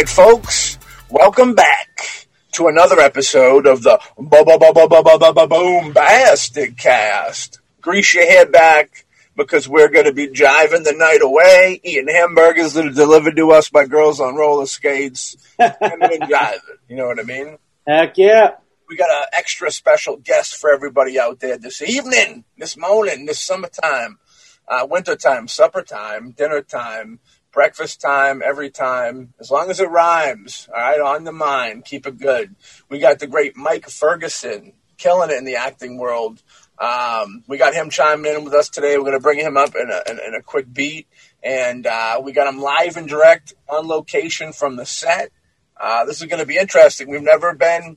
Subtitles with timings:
[0.00, 0.78] Right, folks,
[1.10, 7.60] welcome back to another episode of the Boom Bastic Cast.
[7.82, 9.04] Grease your head back
[9.36, 13.50] because we're going to be jiving the night away, eating hamburgers that are delivered to
[13.50, 16.60] us by girls on roller skates, and then jiving.
[16.88, 17.58] You know what I mean?
[17.86, 18.52] Heck yeah.
[18.88, 23.38] We got an extra special guest for everybody out there this evening, this morning, this
[23.38, 24.18] summertime,
[24.66, 27.20] uh, wintertime, supper time, dinner time,
[27.52, 30.68] breakfast time, every time, as long as it rhymes.
[30.74, 32.54] All right, on the mind, keep it good.
[32.88, 36.42] We got the great Mike Ferguson, killing it in the acting world.
[36.78, 38.96] Um, we got him chiming in with us today.
[38.96, 41.08] We're going to bring him up in a, in, in a quick beat,
[41.42, 45.30] and uh, we got him live and direct on location from the set.
[45.76, 47.08] Uh, this is going to be interesting.
[47.08, 47.96] We've never been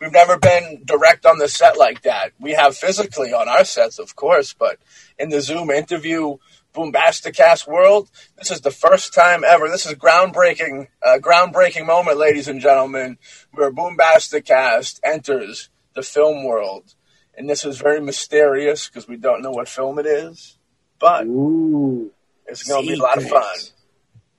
[0.00, 2.32] we've never been direct on the set like that.
[2.38, 4.78] We have physically on our sets, of course, but
[5.18, 6.36] in the Zoom interview
[6.74, 9.68] Boombasticast world, this is the first time ever.
[9.68, 13.16] This is groundbreaking, uh, groundbreaking moment, ladies and gentlemen,
[13.52, 16.94] where Boombasticast enters the film world,
[17.36, 20.58] and this is very mysterious because we don't know what film it is,
[20.98, 22.10] but Ooh.
[22.46, 23.44] it's going to be a lot of fun.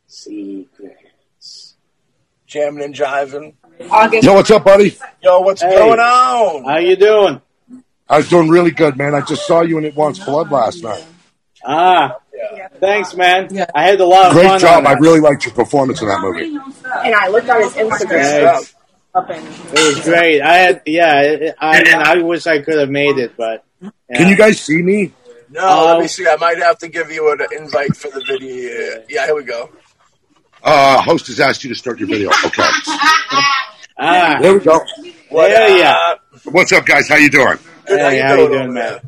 [0.07, 1.75] Secrets.
[2.47, 3.53] Jamming and jiving.
[3.89, 4.23] August.
[4.23, 4.97] Yo, what's up, buddy?
[5.21, 5.75] Yo, what's Hey.
[5.75, 6.63] going on?
[6.65, 7.41] How you doing?
[8.07, 9.15] I was doing really good, man.
[9.15, 11.03] I just saw you in It Wants Blood last night.
[11.65, 12.67] Ah, Yeah.
[12.79, 13.47] thanks, man.
[13.51, 13.65] Yeah.
[13.73, 14.85] I had a lot of Great fun job.
[14.85, 16.45] I really liked your performance in that movie.
[16.45, 18.39] And I looked on his Instagram.
[18.41, 18.75] stuff.
[19.13, 20.41] Up It was great.
[20.41, 21.51] I had, yeah.
[21.59, 23.89] I mean, I wish I could have made it, but yeah.
[24.17, 25.13] Can you guys see me?
[25.49, 26.27] No, Uh, let me see.
[26.27, 29.03] I might have to give you an invite for the video.
[29.07, 29.69] Yeah, here we go.
[30.61, 32.29] Uh, host has asked you to start your video.
[32.45, 32.63] Okay.
[33.97, 34.81] Ah, There we go.
[35.29, 35.95] What Yeah, yeah.
[36.11, 36.19] up?
[36.51, 37.07] What's up, guys?
[37.07, 37.57] How you doing?
[37.85, 38.99] Good, Hey, how you doing, man?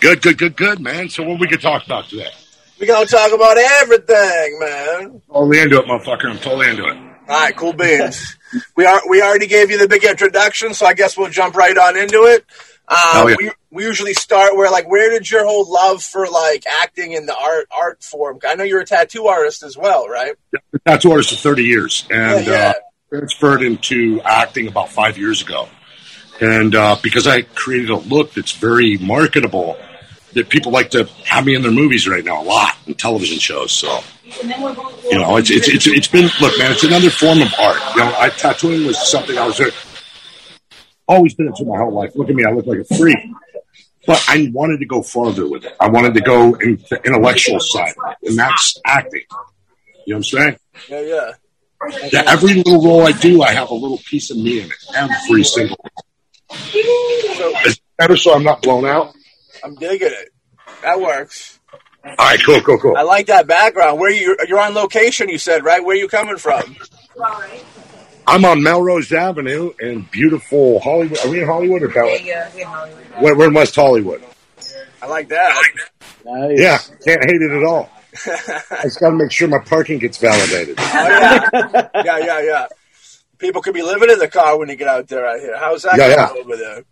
[0.00, 1.10] Good, good, good, good, man.
[1.10, 2.30] So what we could talk about today?
[2.78, 5.22] We're going to talk about everything, man.
[5.32, 6.30] Totally into it, motherfucker.
[6.30, 6.96] I'm totally into it.
[7.28, 8.36] All right, cool beans.
[8.76, 11.76] we are we already gave you the big introduction, so I guess we'll jump right
[11.76, 12.44] on into it.
[12.88, 13.36] Um, Oh, yeah.
[13.38, 17.26] we, we usually start where like where did your whole love for like acting in
[17.26, 18.38] the art art form?
[18.46, 20.34] I know you're a tattoo artist as well, right?
[20.52, 22.68] The tattoo artist for 30 years and Yeah, yeah.
[22.68, 22.72] Uh,
[23.18, 25.68] transferred into acting about five years ago.
[26.40, 29.76] And uh, because I created a look that's very marketable,
[30.36, 33.38] that people like to have me in their movies right now a lot and television
[33.38, 33.72] shows.
[33.72, 34.00] So,
[34.42, 37.80] you know, it's, it's, it's, it's been, look, man, it's another form of art.
[37.94, 39.60] You know, I, tattooing was something I was
[41.08, 42.12] always been into my whole life.
[42.14, 43.18] Look at me, I look like a freak.
[44.06, 45.74] But I wanted to go farther with it.
[45.80, 49.22] I wanted to go into the intellectual side, it, and that's acting.
[50.06, 50.58] You know what I'm saying?
[50.88, 51.30] Yeah, yeah.
[52.12, 54.76] Yeah, every little role I do, I have a little piece of me in it.
[54.94, 55.76] Every single.
[56.48, 56.56] So
[57.64, 59.15] It's better so I'm not blown out.
[59.64, 60.28] I'm digging it.
[60.82, 61.58] That works.
[62.04, 62.96] All right, cool, cool, cool.
[62.96, 63.98] I like that background.
[63.98, 65.28] Where you you're on location?
[65.28, 65.84] You said right?
[65.84, 66.76] Where you coming from?
[68.28, 71.18] I'm on Melrose Avenue in beautiful Hollywood.
[71.24, 73.04] Are we in Hollywood or Bel yeah, yeah, Hollywood.
[73.20, 74.22] We're, we're in West Hollywood.
[75.00, 75.54] I like that.
[76.24, 76.58] nice.
[76.58, 77.90] Yeah, can't hate it at all.
[78.26, 80.76] I just got to make sure my parking gets validated.
[80.78, 81.88] Oh, yeah.
[82.04, 82.66] yeah, yeah, yeah.
[83.38, 85.26] People could be living in the car when you get out there.
[85.26, 85.56] I hear.
[85.58, 86.82] How's that Yeah, going over there?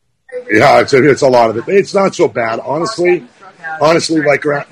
[0.51, 1.65] Yeah, it's a, it's a lot of it.
[1.69, 3.27] It's not so bad, honestly.
[3.81, 4.67] Honestly, like around,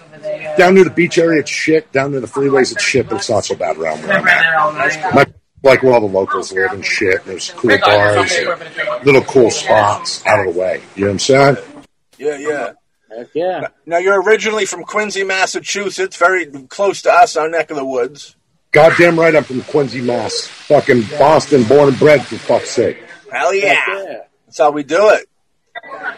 [0.57, 1.91] down near the beach area, it's shit.
[1.93, 5.15] Down near the freeways, it's shit, but it's not so bad around where I'm at.
[5.15, 5.27] My,
[5.63, 7.25] like where all the locals live and shit.
[7.25, 10.83] There's cool bars, and little cool spots out of the way.
[10.95, 11.57] You know what I'm saying?
[12.19, 12.73] Yeah, yeah.
[13.17, 13.69] Heck yeah.
[13.87, 18.37] Now you're originally from Quincy, Massachusetts, very close to us, our neck of the woods.
[18.73, 20.47] Goddamn right, I'm from Quincy, Mass.
[20.47, 23.03] Fucking Boston, born and bred, for fuck's sake.
[23.31, 24.19] Hell yeah, Heck yeah.
[24.47, 25.29] that's how we do it.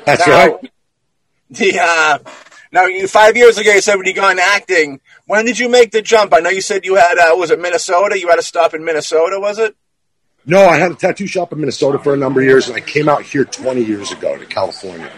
[0.05, 0.71] That's Now, right.
[1.51, 2.19] The uh,
[2.73, 5.01] now you five years ago you said when you got into acting.
[5.27, 6.33] When did you make the jump?
[6.35, 8.19] I know you said you had uh, was it Minnesota?
[8.19, 9.77] You had a stop in Minnesota, was it?
[10.47, 12.81] No, I had a tattoo shop in Minnesota for a number of years, and I
[12.81, 15.11] came out here 20 years ago to California.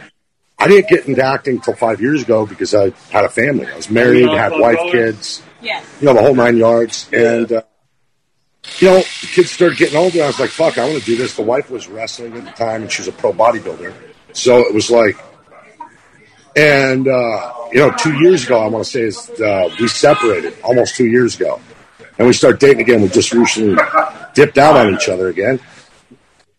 [0.59, 3.67] I didn't get into acting until five years ago because I had a family.
[3.67, 5.83] I was married, had wife, kids, Yeah.
[6.01, 7.09] you know, the whole nine yards.
[7.13, 7.63] And, uh,
[8.79, 10.23] you know, the kids started getting older.
[10.23, 11.35] I was like, fuck, I want to do this.
[11.35, 13.93] The wife was wrestling at the time, and she was a pro bodybuilder.
[14.37, 15.17] So it was like,
[16.55, 20.55] and, uh, you know, two years ago, I want to say, is uh, we separated
[20.63, 21.61] almost two years ago.
[22.19, 23.03] And we start dating again.
[23.03, 23.77] We just recently
[24.35, 25.61] dipped out on each other again.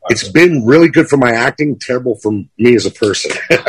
[0.10, 3.32] It's been really good for my acting, terrible for me as a person.
[3.50, 3.64] you know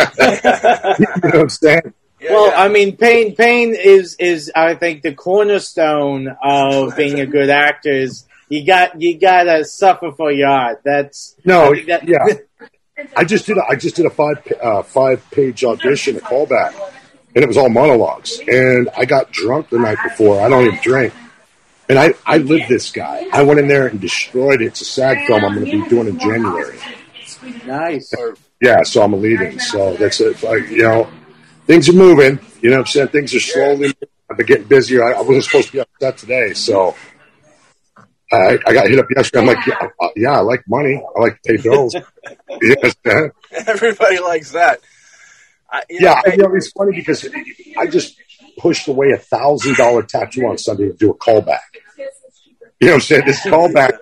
[1.21, 1.95] what I'm saying?
[2.21, 2.61] Yeah, Well, yeah.
[2.63, 7.91] I mean, pain, pain is is I think the cornerstone of being a good actor.
[7.93, 10.83] Is you got you gotta suffer for your art.
[10.85, 12.69] That's No, that- yeah.
[13.17, 16.75] I just did a, I just did a five uh, five page audition, a callback,
[17.35, 18.41] and it was all monologues.
[18.47, 20.41] And I got drunk the night before.
[20.41, 21.13] I don't even drink,
[21.89, 23.27] And I, I lived this guy.
[23.33, 24.67] I went in there and destroyed it.
[24.67, 26.79] It's a sad film I'm going to be doing in January.
[27.67, 28.13] Nice.
[28.61, 29.59] Yeah, so I'm leaving.
[29.61, 30.43] So that's it.
[30.43, 31.09] Like, you know,
[31.67, 32.41] things are moving.
[32.61, 33.09] You know what I'm saying?
[33.09, 33.95] Things are slowly.
[34.31, 35.05] I've been getting busier.
[35.05, 36.95] I, I wasn't supposed to be upset today, so
[38.31, 39.41] I, I got hit up yesterday.
[39.41, 41.03] I'm like, yeah, uh, yeah, I like money.
[41.17, 41.95] I like to pay bills.
[42.63, 42.95] yes.
[43.67, 44.81] Everybody likes that.
[45.71, 47.27] I, Yeah, know, I, you know, it's funny because
[47.79, 48.17] I just
[48.59, 51.61] pushed away a thousand dollar tattoo on Sunday to do a callback.
[52.81, 53.23] You know what I'm saying?
[53.27, 53.99] This callback,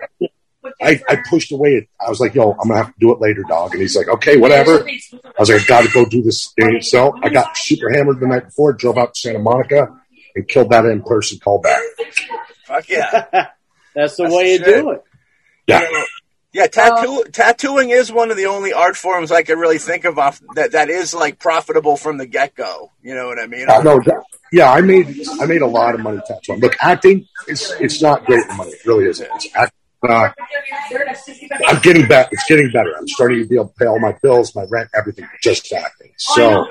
[0.81, 1.71] I, I pushed away.
[1.71, 1.89] It.
[1.99, 3.71] I was like, yo, I'm gonna have to do it later, dog.
[3.71, 4.87] And he's like, okay, whatever.
[4.87, 4.99] I
[5.39, 6.81] was like, I got to go do this thing.
[6.81, 9.87] So I got super hammered the night before, drove out to Santa Monica,
[10.35, 11.81] and killed that in person callback.
[12.65, 13.47] fuck yeah.
[13.97, 14.83] That's the That's way the you shit.
[14.83, 15.03] do it.
[15.65, 16.05] Yeah, You know,
[16.53, 20.17] yeah, tattoo, tattooing is one of the only art forms I can really think of
[20.17, 22.91] off, that that is like profitable from the get go.
[23.01, 23.69] You know what I mean?
[23.69, 25.07] Uh, no, that- yeah, I made
[25.41, 26.61] I made a lot of money tattooing.
[26.61, 28.71] Look, acting it's it's not great money.
[28.71, 29.27] It really isn't.
[29.35, 29.73] It's act,
[30.07, 30.29] uh,
[31.67, 32.29] I'm getting better.
[32.31, 32.93] It's getting better.
[32.97, 36.11] I'm starting to be able to pay all my bills, my rent, everything, just acting.
[36.17, 36.65] So,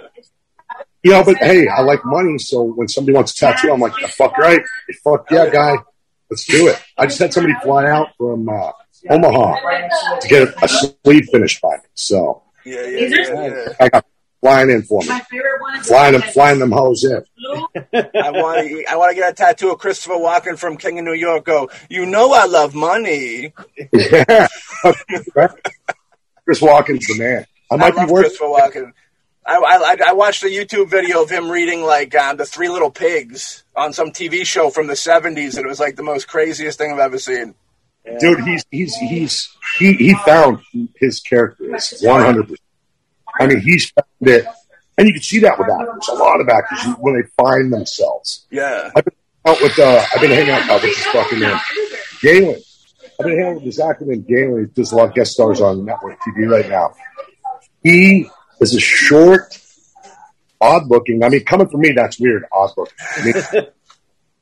[1.03, 2.39] you know, but hey, I like money.
[2.39, 4.61] So when somebody wants a tattoo, I'm like, fuck right,
[5.05, 5.75] fuck yeah, guy,
[6.31, 6.83] let's do it.
[6.99, 8.73] I just had somebody fly out from uh,
[9.11, 9.57] Omaha
[10.21, 11.83] to get a sleeve finished by me.
[11.95, 13.47] So Yeah, yeah, yeah.
[13.47, 13.67] yeah.
[13.81, 14.05] I got
[14.41, 17.23] flying in for me, My favorite one flying them, flying them hoes in.
[17.95, 18.85] I want to.
[18.91, 21.45] I want to get a tattoo of Christopher Walken from King of New York.
[21.45, 21.71] Go.
[21.89, 23.53] You know I love money.
[23.93, 24.47] Yeah.
[26.45, 27.47] Chris Walken's the man.
[27.71, 28.25] I I might be love worth.
[28.27, 28.93] Christopher Walken.
[29.47, 32.91] I, I, I watched a YouTube video of him reading like um, the Three Little
[32.91, 36.79] Pigs on some TV show from the '70s, and it was like the most craziest
[36.79, 37.55] thing I've ever seen.
[38.21, 40.61] Dude, he's he's he's he he found
[40.97, 41.65] his character
[42.03, 42.61] one hundred percent.
[43.39, 44.47] I mean, he's found it,
[44.99, 46.09] and you can see that with actors.
[46.09, 48.47] A lot of actors when they find themselves.
[48.51, 49.15] Yeah, I've been
[49.45, 51.61] out with uh, I've been hanging out with this fucking man,
[52.21, 52.61] Galen.
[53.19, 54.67] I've been hanging out with this actor named Galen.
[54.67, 56.95] He does a lot of guest stars on network TV right now.
[57.83, 58.29] He
[58.61, 59.59] is a short,
[60.61, 61.23] odd looking.
[61.23, 62.95] I mean, coming from me, that's weird, odd looking.
[63.17, 63.67] I mean,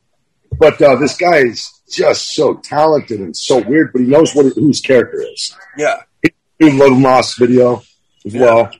[0.58, 4.46] but uh, this guy is just so talented and so weird, but he knows what
[4.54, 5.56] who his character is.
[5.76, 5.96] yeah.
[6.22, 6.30] He
[6.70, 7.82] did Little Moss video
[8.24, 8.70] as well.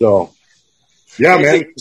[0.00, 0.32] So,
[1.18, 1.74] yeah, man.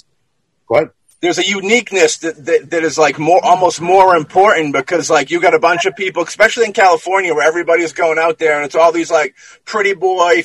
[0.68, 0.90] Go ahead.
[1.26, 5.42] There's a uniqueness that, that that is like more, almost more important because like you
[5.42, 8.76] got a bunch of people, especially in California, where everybody's going out there and it's
[8.76, 9.36] all these like
[9.66, 10.44] pretty boy,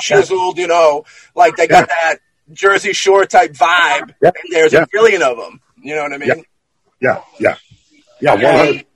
[0.00, 1.04] chiseled, you know,
[1.36, 2.16] like they got that
[2.52, 4.30] Jersey Shore type vibe, Yeah.
[4.34, 4.82] and there's Yeah.
[4.82, 5.60] a billion of them.
[5.80, 6.44] You know what I mean?
[7.00, 7.20] Yeah.
[7.38, 7.56] Yeah,
[8.20, 8.56] yeah, yeah.
[8.56, 8.86] Hundred.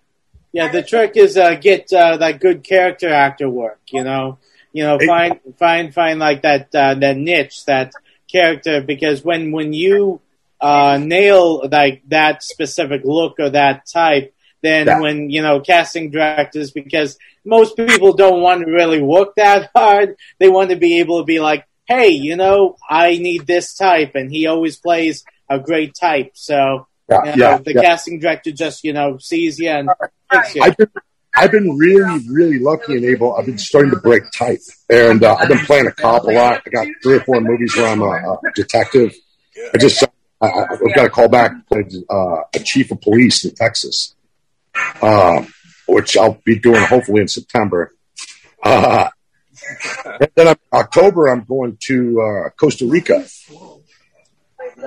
[0.53, 3.79] Yeah, the trick is uh, get uh, that good character actor work.
[3.93, 4.39] You know,
[4.73, 7.93] you know, find find find like that uh, that niche, that
[8.27, 10.21] character, because when when you
[10.61, 15.01] uh, nail like that specific look or that type, then Yeah.
[15.01, 20.17] when you know casting directors, because most people don't want to really work that hard,
[20.39, 24.15] they want to be able to be like, hey, you know, I need this type,
[24.15, 26.87] and he always plays a great type, so.
[27.09, 27.83] Yeah, You know, yeah, the yeah.
[27.83, 29.91] casting director just you know sees you and
[30.31, 30.63] picks you.
[30.63, 30.91] I've been,
[31.37, 33.35] I've been really, really lucky and able.
[33.35, 36.63] I've been starting to break type, and uh, I've been playing a cop a lot.
[36.65, 39.13] I got three or four movies where I'm a, a detective.
[39.75, 40.05] I just,
[40.41, 44.15] I, I- I've got a call back played uh, a chief of police in Texas,
[45.03, 45.45] uh,
[45.87, 47.93] which I'll be doing hopefully in September.
[48.63, 49.09] Uh,
[50.21, 53.27] and then I'm, October, I'm going to uh, Costa Rica.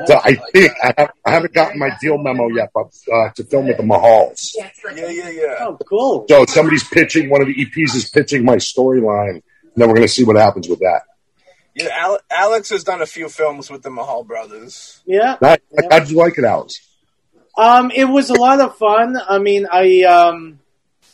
[0.08, 3.44] So I think I, have, I haven't gotten my deal memo yet, but uh, to
[3.44, 4.52] film with the Mahals.
[4.58, 4.70] Yeah,
[5.10, 5.56] yeah, yeah.
[5.60, 6.26] Oh, cool.
[6.30, 9.42] So somebody's pitching, one of the EPs is pitching my storyline, and
[9.76, 11.04] then we're going to see what happens with that.
[11.76, 15.02] Yeah, Al- Alex has done a few films with the Mahal brothers.
[15.06, 15.38] Yeah.
[15.42, 15.58] How
[15.90, 16.80] how did you like it, Alex?
[17.58, 19.18] Um, it was a lot of fun.
[19.18, 20.60] I mean, I um,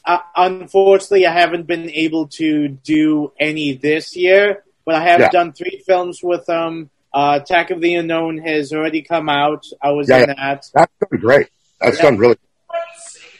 [0.05, 5.29] I, unfortunately I haven't been able to do any this year, but I have Yeah.
[5.29, 6.89] done three films with them.
[7.13, 9.65] Uh, Attack of the Unknown has already come out.
[9.81, 10.35] I was Yeah, in yeah.
[10.35, 11.47] that, That's done great.
[11.81, 12.03] That's Yeah.
[12.03, 12.37] done really.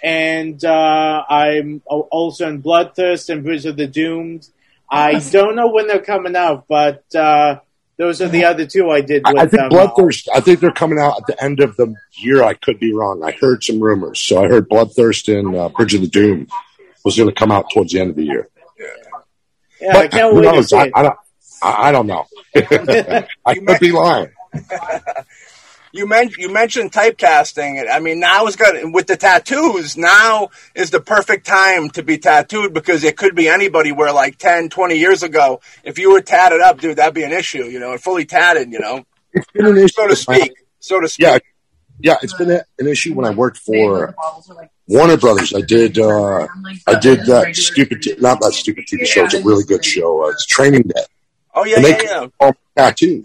[0.02, 4.48] and uh, I'm also in Bloodthirst and Bridge of the Doomed.
[4.92, 7.60] I don't know when they're coming out, but uh,
[7.98, 9.70] those are the other two I did I, with I think them.
[9.72, 10.28] Bloodthirst.
[10.34, 12.44] I think they're coming out at the end of the year.
[12.44, 13.24] I could be wrong.
[13.24, 16.48] I heard some rumors, so I heard Bloodthirst and uh, Bridge of the Doom
[17.06, 18.48] was going to come out towards the end of the year.
[19.82, 20.70] Yeah, I But can't who wait to knows?
[20.70, 20.92] see I, it.
[20.96, 21.18] I don't.
[21.62, 22.26] I, I don't know.
[23.46, 24.32] I could be lying.
[25.92, 27.86] You mentioned you mentioned typecasting.
[27.90, 29.98] I mean, now is got with the tattoos.
[29.98, 33.92] Now is the perfect time to be tattooed because it could be anybody.
[33.92, 37.32] Where like 10, 20 years ago, if you were tatted up, dude, that'd be an
[37.32, 37.64] issue.
[37.66, 38.72] You know, and fully tatted.
[38.72, 39.88] You know, It's been an issue.
[39.88, 40.54] so to speak.
[40.80, 41.26] So to speak.
[41.26, 41.38] Yeah,
[42.00, 44.16] yeah, it's been a, an issue when I worked for
[44.88, 45.54] Warner Brothers.
[45.54, 46.48] I did uh,
[46.88, 49.26] I did that stupid, t- not that stupid TV show.
[49.26, 50.26] It's a really good show.
[50.26, 51.04] Uh, it's Training Day.
[51.54, 52.28] Oh yeah, and they yeah, yeah.
[52.40, 53.24] all tattoos.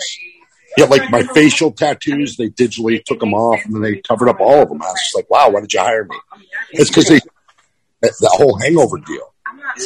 [0.76, 4.40] Yeah, like my facial tattoos, they digitally took them off and then they covered up
[4.40, 4.82] all of them.
[4.82, 6.16] I was just like, wow, why did you hire me?
[6.72, 7.20] It's because they
[8.02, 9.34] that, whole hangover deal.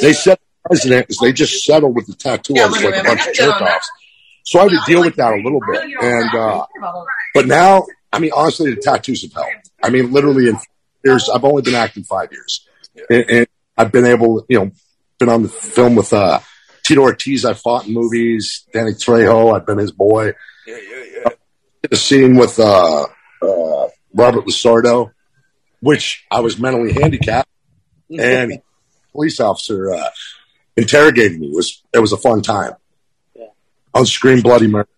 [0.00, 3.35] They said the president is they just settled with the tattoo like a bunch of
[3.35, 3.90] jerk offs.
[4.45, 5.83] So I had to deal with that a little bit.
[6.00, 6.66] And uh
[7.35, 9.71] but now, I mean honestly the tattoos have helped.
[9.83, 10.59] I mean literally in
[11.04, 12.66] years I've only been acting five years.
[13.11, 14.71] And, and I've been able, you know,
[15.18, 16.40] been on the film with uh
[16.83, 20.33] Tito Ortiz, I fought in movies, Danny Trejo, I've been his boy.
[20.68, 21.28] Yeah, yeah, yeah.
[21.82, 23.06] Did scene with uh,
[23.42, 25.12] uh, Robert LaSardo,
[25.80, 27.48] which I was mentally handicapped,
[28.10, 28.60] and
[29.12, 30.10] police officer uh,
[30.76, 31.46] interrogating me.
[31.46, 32.72] It was it was a fun time.
[33.34, 33.46] Yeah.
[33.94, 34.88] On screen, bloody murder.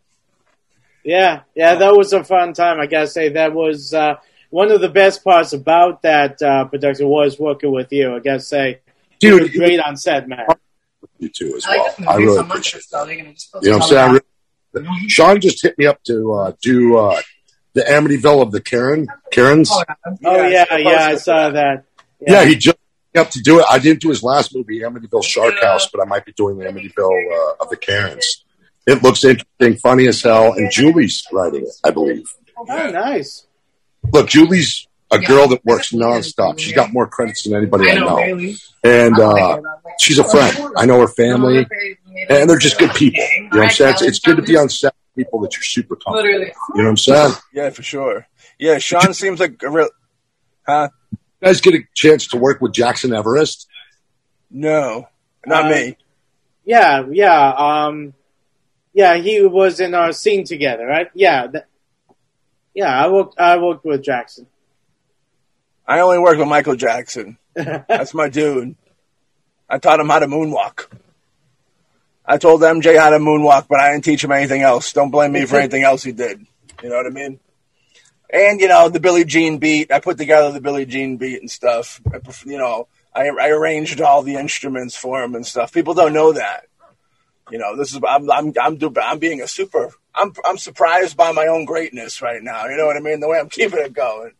[1.04, 2.80] Yeah, yeah, that was a fun time.
[2.80, 4.16] I gotta say that was uh,
[4.50, 8.16] one of the best parts about that uh, production was working with you.
[8.16, 8.80] I gotta say,
[9.20, 10.46] you Dude, were great on set, man.
[11.18, 11.94] you too as I well.
[12.00, 12.50] like I really so much.
[12.50, 13.34] appreciate So they're gonna.
[13.62, 14.20] You know what I'm saying?
[14.74, 17.20] I really, Sean just hit me up to uh, do uh,
[17.74, 19.70] the Amityville of the Karen Karens.
[19.72, 19.82] Oh,
[20.24, 21.84] Oh yeah, yeah, I saw that.
[22.20, 23.66] Yeah, he just hit me up to do it.
[23.70, 26.66] I didn't do his last movie, Amityville Shark House, but I might be doing the
[26.66, 28.44] Amityville uh, of the Karens.
[28.86, 32.26] It looks interesting, funny as hell, and Julie's writing it, I believe.
[32.56, 33.46] Oh, nice.
[34.12, 36.58] Look, Julie's a girl that works nonstop.
[36.58, 38.52] She's got more credits than anybody I I know, know,
[38.84, 39.60] and uh,
[39.98, 40.56] she's a friend.
[40.76, 41.66] I know her family,
[42.28, 43.22] and they're just good people.
[43.22, 43.92] You know what I'm saying?
[43.94, 46.16] It's, it's good to be on set with people that you're super comfortable.
[46.16, 46.24] with.
[46.24, 46.52] Literally.
[46.74, 47.32] You know what I'm saying?
[47.52, 48.26] Yeah, for sure.
[48.58, 49.88] Yeah, Sean seems like a real.
[50.66, 50.88] Huh?
[51.12, 53.66] You guys get a chance to work with Jackson Everest.
[54.50, 55.08] No,
[55.46, 55.96] not Uh, me.
[56.64, 57.48] Yeah, yeah,
[57.86, 58.14] um,
[58.92, 59.16] yeah.
[59.16, 61.08] He was in our scene together, right?
[61.14, 61.66] Yeah, that,
[62.74, 62.92] yeah.
[63.04, 64.46] I worked, I worked with Jackson.
[65.86, 67.38] I only work with Michael Jackson.
[67.54, 68.76] That's my dude.
[69.68, 70.86] I taught him how to moonwalk.
[72.30, 74.92] I told MJ how to moonwalk, but I didn't teach him anything else.
[74.92, 76.46] Don't blame me for anything else he did.
[76.80, 77.40] You know what I mean?
[78.32, 79.90] And you know the Billie Jean beat.
[79.90, 82.00] I put together the Billie Jean beat and stuff.
[82.06, 85.72] I, you know, I, I arranged all the instruments for him and stuff.
[85.72, 86.66] People don't know that.
[87.50, 89.90] You know, this is I'm I'm I'm, do, I'm being a super.
[90.14, 92.66] I'm I'm surprised by my own greatness right now.
[92.66, 93.18] You know what I mean?
[93.18, 94.34] The way I'm keeping it going.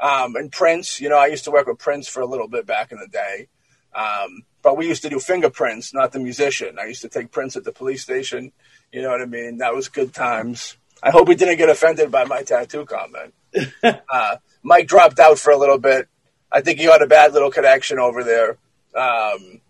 [0.00, 2.64] Um, and Prince, you know, I used to work with Prince for a little bit
[2.64, 3.48] back in the day.
[3.94, 6.76] Um, but we used to do fingerprints, not the musician.
[6.76, 8.50] I used to take prints at the police station.
[8.90, 9.58] You know what I mean?
[9.58, 10.76] That was good times.
[11.00, 13.32] I hope he didn't get offended by my tattoo comment.
[13.84, 16.08] uh, Mike dropped out for a little bit.
[16.50, 18.58] I think he had a bad little connection over there.
[18.92, 19.60] Um,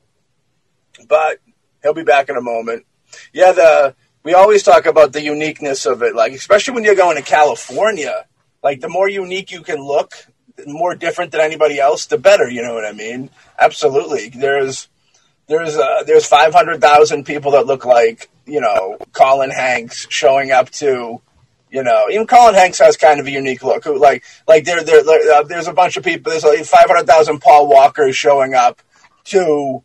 [1.07, 1.41] but
[1.83, 2.87] he'll be back in a moment.
[3.35, 7.19] Yeah, the we always talk about the uniqueness of it, like especially when you're going
[7.19, 8.25] to California.
[8.63, 10.15] Like the more unique you can look,
[10.67, 12.49] more different than anybody else, the better.
[12.49, 13.31] You know what I mean?
[13.59, 14.29] Absolutely.
[14.29, 14.89] There's
[15.47, 20.51] there's uh, there's five hundred thousand people that look like you know Colin Hanks showing
[20.51, 21.21] up to.
[21.69, 23.85] You know, even Colin Hanks has kind of a unique look.
[23.87, 25.03] Like like there there
[25.35, 26.31] uh, there's a bunch of people.
[26.31, 28.81] There's like five hundred thousand Paul Walkers showing up
[29.25, 29.83] to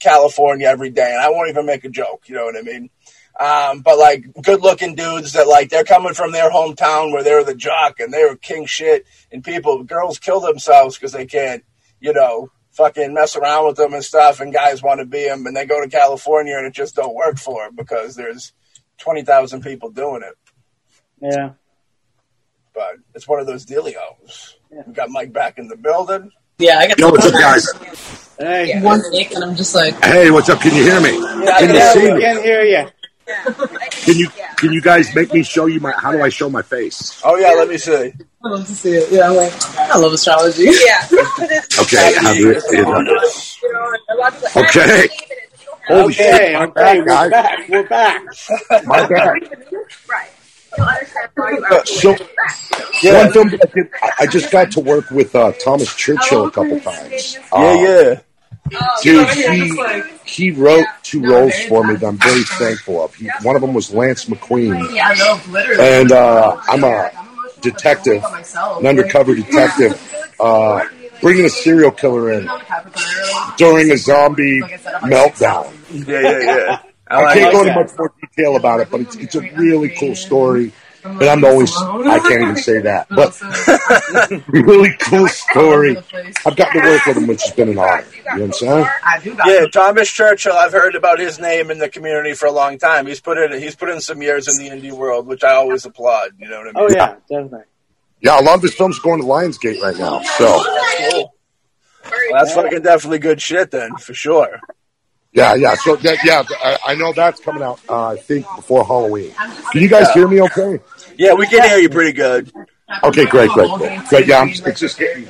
[0.00, 2.22] California every day, and I won't even make a joke.
[2.26, 2.90] You know what I mean?
[3.40, 7.42] Um, but like good looking dudes that like they're coming from their hometown where they're
[7.42, 11.64] the jock and they're king shit, and people girls kill themselves because they can't,
[12.00, 15.46] you know, fucking mess around with them and stuff, and guys want to be them,
[15.46, 18.52] and they go to California and it just don't work for them because there's
[18.98, 20.34] twenty thousand people doing it.
[21.22, 21.50] Yeah,
[22.74, 24.54] But it's one of those dealios.
[24.86, 26.30] We got Mike back in the building.
[26.58, 27.66] Yeah, I got Yo, what's up, guys?
[28.38, 30.60] hey, one nick, and I'm just like, Hey, what's up?
[30.60, 31.12] Can you hear me?
[31.18, 32.20] Yeah, I Can you see we me?
[32.20, 32.86] can hear you.
[34.04, 35.92] Can you can you guys make me show you my?
[35.92, 37.20] How do I show my face?
[37.24, 38.12] Oh yeah, let me see.
[38.44, 39.12] I love to see it.
[39.12, 40.64] Yeah, I'm like, I love astrology.
[40.64, 41.06] Yeah.
[41.80, 42.62] Okay, how do it?
[44.56, 45.08] Okay.
[45.88, 46.52] Holy okay, shit!
[46.52, 47.30] My okay, bad, we're guys.
[47.30, 47.68] back.
[47.68, 48.22] We're back.
[48.86, 49.34] My bad.
[50.08, 50.30] Right.
[50.76, 52.16] You'll understand why you are So,
[53.02, 53.24] Yeah.
[53.24, 56.50] one film I, did, I- I just got to work with uh, Thomas Churchill a
[56.50, 57.34] couple times.
[57.34, 58.20] Yeah, Uh, yeah.
[59.02, 63.14] Dude, he he wrote two roles for me that I'm very thankful of.
[63.14, 65.82] He, one of them was Lance McQueen, Yeah, I know, literally.
[65.82, 67.10] and uh, I'm a
[67.60, 70.00] detective, an undercover detective,
[70.38, 70.84] uh,
[71.20, 72.48] bringing a serial killer in
[73.56, 75.72] during a zombie meltdown.
[75.92, 76.78] Yeah, yeah, yeah.
[77.08, 80.14] I can't go into much more detail about it, but it's, it's a really cool
[80.14, 80.72] story.
[81.04, 83.40] And I'm always, I can't even say that, but
[84.48, 85.96] really cool story.
[86.44, 88.04] I've gotten to work with him, which has been an honor.
[88.12, 88.86] You know what I'm saying?
[89.04, 90.52] I do got Yeah, Thomas Churchill.
[90.52, 93.06] I've heard about his name in the community for a long time.
[93.06, 95.84] He's put in he's put in some years in the indie world, which I always
[95.84, 96.32] applaud.
[96.38, 96.90] You know what I mean?
[96.90, 97.66] Oh yeah, definitely.
[98.20, 100.20] Yeah, a lot of his films are going to Lionsgate right now.
[100.20, 100.62] So
[101.10, 101.34] Cool.
[102.04, 104.60] Well, that's fucking definitely good shit then, for sure.
[105.32, 105.74] Yeah, yeah.
[105.74, 107.80] So that, yeah, I, I know that's coming out.
[107.88, 109.32] Uh, I think before Halloween.
[109.72, 110.40] Can you guys hear me?
[110.42, 110.80] Okay.
[111.16, 112.52] Yeah, we can hear you pretty good.
[113.04, 114.08] Okay, great, great, great.
[114.08, 114.26] Great.
[114.26, 115.28] Yeah, I'm, it's just getting.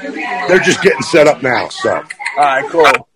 [0.00, 1.68] They're just getting set up now.
[1.68, 2.04] So All
[2.38, 3.08] right, cool.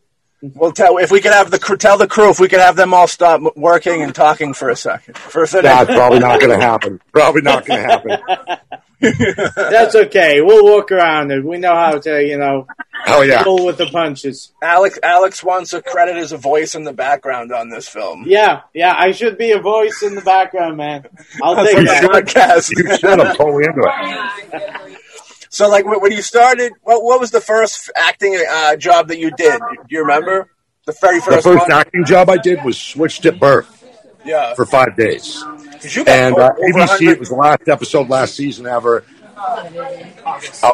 [0.43, 1.59] We'll tell if we could have the.
[1.79, 4.77] Tell the crew if we could have them all stop working and talking for a
[4.77, 5.17] second.
[5.17, 5.65] For a second.
[5.65, 7.01] that's probably not going to happen.
[7.13, 8.79] Probably not going to happen.
[9.57, 10.41] That's okay.
[10.41, 11.45] We'll work around it.
[11.45, 12.67] We know how to, you know,
[13.07, 13.43] Oh yeah.
[13.45, 14.53] roll with the punches.
[14.63, 18.25] Alex Alex wants a credit as a voice in the background on this film.
[18.27, 18.95] Yeah, yeah.
[18.97, 21.05] I should be a voice in the background, man.
[21.43, 22.05] I'll take that.
[22.05, 22.71] podcast.
[22.71, 23.21] You should.
[23.21, 24.91] I'm totally into it.
[25.51, 29.19] So, like, when when you started, what what was the first acting uh, job that
[29.19, 29.61] you did?
[29.61, 30.51] Do you remember
[30.87, 31.27] the very first?
[31.29, 31.73] The first, first one?
[31.73, 33.85] acting job I did was switched at birth
[34.25, 35.43] Yeah, for five days.
[35.81, 39.05] 'Cause you got And uh, ABC, it was the last episode last season ever.
[40.63, 40.73] Oh,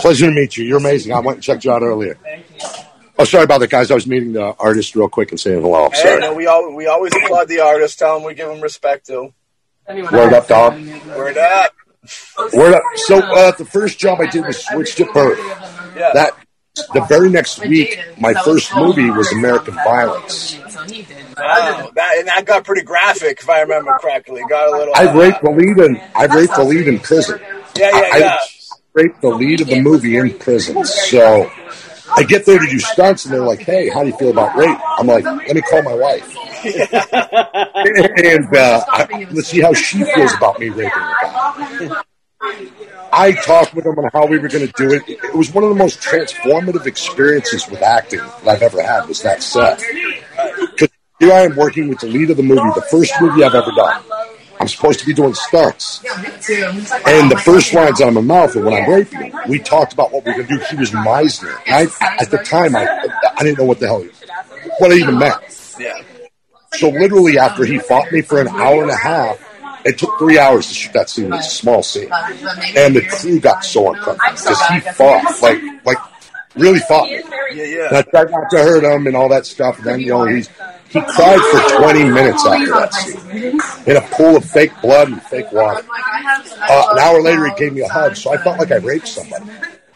[0.00, 0.64] pleasure to meet you.
[0.64, 1.12] You're amazing.
[1.12, 2.18] I went and checked you out earlier.
[3.18, 3.90] Oh, sorry about that, guys.
[3.90, 5.84] I was meeting the artist real quick and saying hello.
[5.86, 6.20] I'm Hey, sorry.
[6.20, 7.98] no, we all we always applaud the artist.
[7.98, 9.32] Tell them we give them respect too.
[9.88, 10.74] Word up, dog.
[11.08, 11.72] Word up.
[12.54, 12.82] Word up.
[12.96, 15.38] So uh, the first job I did was switched at birth.
[15.96, 16.10] Yeah.
[16.14, 16.32] That
[16.74, 20.58] the very next week, my first movie was American Violence.
[21.36, 24.42] Wow, that and that got pretty graphic if I remember correctly.
[24.48, 24.94] Got a little.
[24.94, 27.40] I uh, raped the lead in I raped the lead in prison.
[27.76, 28.36] Yeah, yeah, I, yeah.
[28.40, 30.84] I raped the lead of the movie in prison.
[30.84, 31.50] So
[32.14, 34.56] I get there to do stunts, and they're like, "Hey, how do you feel about
[34.56, 40.04] rape?" I'm like, "Let me call my wife." and uh, I, let's see how she
[40.04, 42.02] feels about me raping a guy.
[43.12, 45.02] I talked with him on how we were going to do it.
[45.06, 49.06] It was one of the most transformative experiences with acting that I've ever had.
[49.06, 49.82] Was that set.
[50.70, 50.88] Because
[51.20, 53.70] here I am working with the lead of the movie, the first movie I've ever
[53.76, 54.02] done.
[54.58, 56.04] I'm supposed to be doing stunts.
[56.04, 59.32] And the first lines out of my mouth are when I'm you.
[59.48, 60.64] We talked about what we were going to do.
[60.70, 61.54] He was Meisner.
[61.66, 61.88] I,
[62.20, 62.86] at the time, I,
[63.36, 64.06] I didn't know what the hell,
[64.78, 65.34] what it even meant.
[66.74, 69.38] So literally after he fought me for an hour and a half,
[69.84, 71.26] it took three hours to shoot that scene.
[71.26, 72.08] It was a small scene.
[72.76, 75.98] And the crew got so uncomfortable because he fought, like, like,
[76.54, 77.22] really fought me.
[77.54, 77.96] Yeah, And.
[77.96, 79.78] I tried not to hurt him and all that stuff.
[79.78, 80.48] And then, you know, he's,
[80.88, 85.22] he cried for 20 minutes after that scene in a pool of fake blood and
[85.22, 85.84] fake water.
[85.88, 89.08] Uh, an hour later, he gave me a hug, so I felt like I raped
[89.08, 89.44] somebody.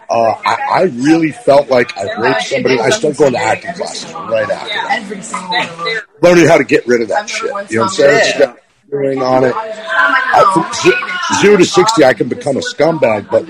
[0.08, 2.78] Uh, I, I really felt like I raped somebody.
[2.78, 6.02] I started going to acting classes right after.
[6.22, 7.50] Learning how to get rid of that shit.
[7.70, 8.56] You know what I'm saying?
[8.92, 9.52] On it.
[9.56, 13.44] I, zero to 60, I can become a scumbag, but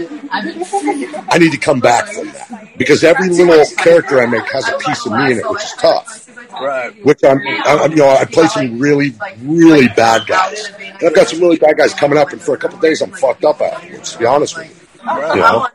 [1.31, 2.79] I need to come back from that.
[2.79, 5.73] Because every little character I make has a piece of me in it, which is
[5.75, 6.23] tough.
[6.53, 7.05] Right.
[7.05, 10.73] Which I'm, I'm you know, I play some really, really bad guys.
[10.79, 13.03] And I've got some really bad guys coming up, and for a couple of days,
[13.03, 14.13] I'm fucked up afterwards.
[14.13, 15.69] To be honest with you, you know,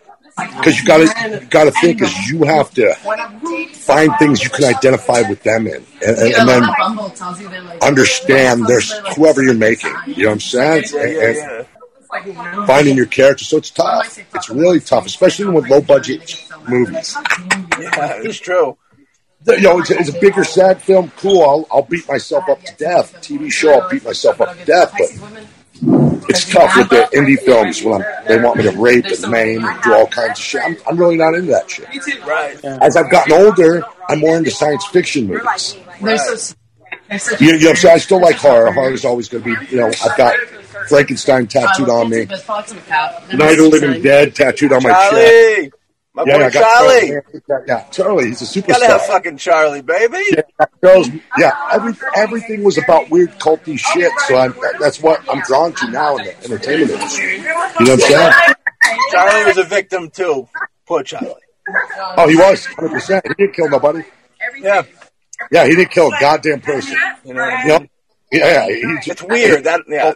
[0.58, 2.93] because you gotta, you gotta think is you have to
[3.73, 6.63] find things you can identify with them in, and, and, and then
[7.82, 9.93] understand there's whoever you're making.
[10.08, 10.84] You know what I'm saying?
[10.93, 11.67] And-
[12.67, 13.45] finding your character.
[13.45, 14.19] So it's tough.
[14.36, 17.15] It's really tough, especially with low budget movies.
[17.80, 18.77] Yeah, it's true.
[19.47, 21.12] You know, it's a, it's a bigger, sad film.
[21.17, 21.41] Cool.
[21.41, 23.13] I'll, I'll beat myself up to death.
[23.21, 24.93] TV show, I'll beat myself up to death.
[24.97, 25.47] But
[25.84, 29.65] it's tough with the indie films when I'm, they want me to rape and maim
[29.65, 30.62] and do all kinds of shit.
[30.63, 31.88] I'm, I'm really not into that shit.
[32.26, 32.63] Right.
[32.63, 35.76] As I've gotten older, I'm more into science fiction movies.
[36.02, 36.56] They're so.
[37.10, 38.72] They're so You, you know, so I still like horror.
[38.72, 40.38] Horror is always going to be, you know, I've got
[40.88, 42.26] Frankenstein tattooed on me.
[43.34, 45.74] Night of the Living Dead tattooed on my chest.
[46.15, 47.63] Charlie, my Yeah, boy I got Charlie.
[47.67, 48.67] Yeah, Charlie, he's a superstar.
[48.67, 50.17] Gotta have fucking Charlie, baby.
[50.32, 54.12] Yeah, girls, yeah, every, everything was about weird culty shit.
[54.28, 57.38] So I'm, that's what I'm drawn to now in the entertainment industry.
[57.38, 58.34] You know what I'm saying?
[59.12, 60.47] Charlie was a victim too.
[60.86, 61.34] Poor Charlie.
[62.17, 62.89] Oh, he was 100.
[62.89, 64.04] percent He didn't kill nobody.
[64.60, 64.84] Yeah.
[65.52, 66.97] Yeah, he didn't kill a goddamn person.
[67.24, 67.88] You know what I You know?
[68.32, 69.63] Yeah, he just, It's weird.
[69.65, 70.13] That yeah.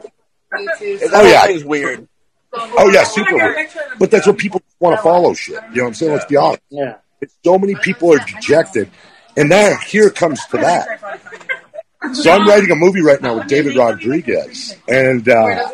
[0.51, 1.45] That Oh, yeah.
[1.45, 2.07] thing's weird.
[2.53, 3.67] Oh yeah, super weird.
[3.99, 5.59] But that's what people want to follow shit.
[5.71, 6.11] You know what I'm saying?
[6.13, 6.61] Let's be honest.
[6.69, 6.95] Yeah.
[7.43, 8.89] So many people are dejected,
[9.35, 11.21] and then here comes to that.
[12.13, 15.69] So I'm writing a movie right now with David Rodriguez, and uh, I,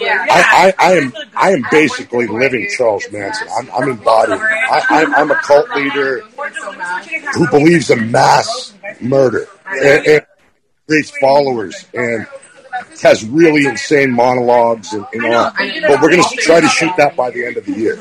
[0.00, 3.46] I, I am I am basically living Charles Manson.
[3.56, 4.40] I'm, I'm embodying.
[4.40, 6.22] I, I'm, I'm a cult leader
[7.34, 10.26] who believes in mass murder and, and
[10.88, 12.26] creates followers and
[13.02, 15.52] has really insane monologues and, and all.
[15.56, 17.98] But we're going to try to shoot that by the end of the year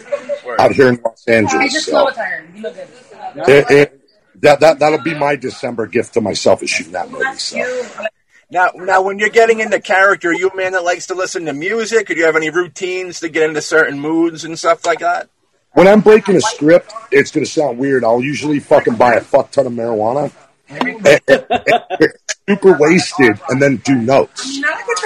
[0.60, 1.86] out here in Los Angeles.
[1.86, 4.02] So it, it,
[4.42, 7.38] that that that'll be my December gift to myself is shooting that movie.
[7.38, 8.08] So
[8.52, 11.46] Now, now, when you're getting into character, are you a man that likes to listen
[11.46, 14.86] to music, or do you have any routines to get into certain moods and stuff
[14.86, 15.30] like that?
[15.74, 18.04] When I'm breaking a script, it's going to sound weird.
[18.04, 20.32] I'll usually fucking buy a fuck ton of marijuana,
[22.48, 24.62] super wasted, and then do notes.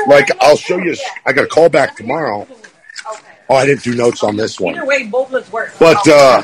[0.08, 0.96] Like I'll show you.
[1.26, 2.48] I got a call back tomorrow.
[3.50, 4.76] Oh, I didn't do notes on this one.
[4.76, 5.78] Either way, both of us.
[5.78, 6.42] But uh,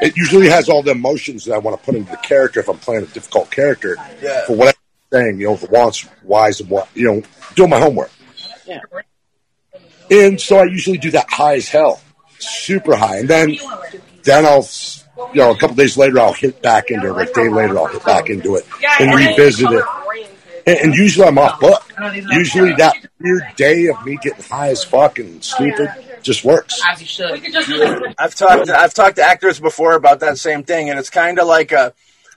[0.00, 2.68] it usually has all the emotions that I want to put into the character if
[2.68, 3.96] I'm playing a difficult character
[4.46, 4.74] for what I'm
[5.12, 7.22] saying, you know, the wants, whys, and what, you know,
[7.54, 8.10] doing my homework.
[10.10, 12.00] And so I usually do that high as hell,
[12.38, 13.18] super high.
[13.18, 13.56] And then,
[14.22, 14.66] then I'll,
[15.32, 17.30] you know, a couple days later, I'll hit back into it.
[17.30, 18.66] A day later, I'll hit back into it
[19.00, 19.84] and revisit it.
[20.66, 21.82] And, and usually I'm off book.
[22.30, 25.88] Usually that weird day of me getting high as fuck and stupid
[26.22, 26.80] just works.
[26.90, 28.14] As you should.
[28.18, 31.38] I've talked to, I've talked to actors before about that same thing, and it's kind
[31.38, 31.94] of like a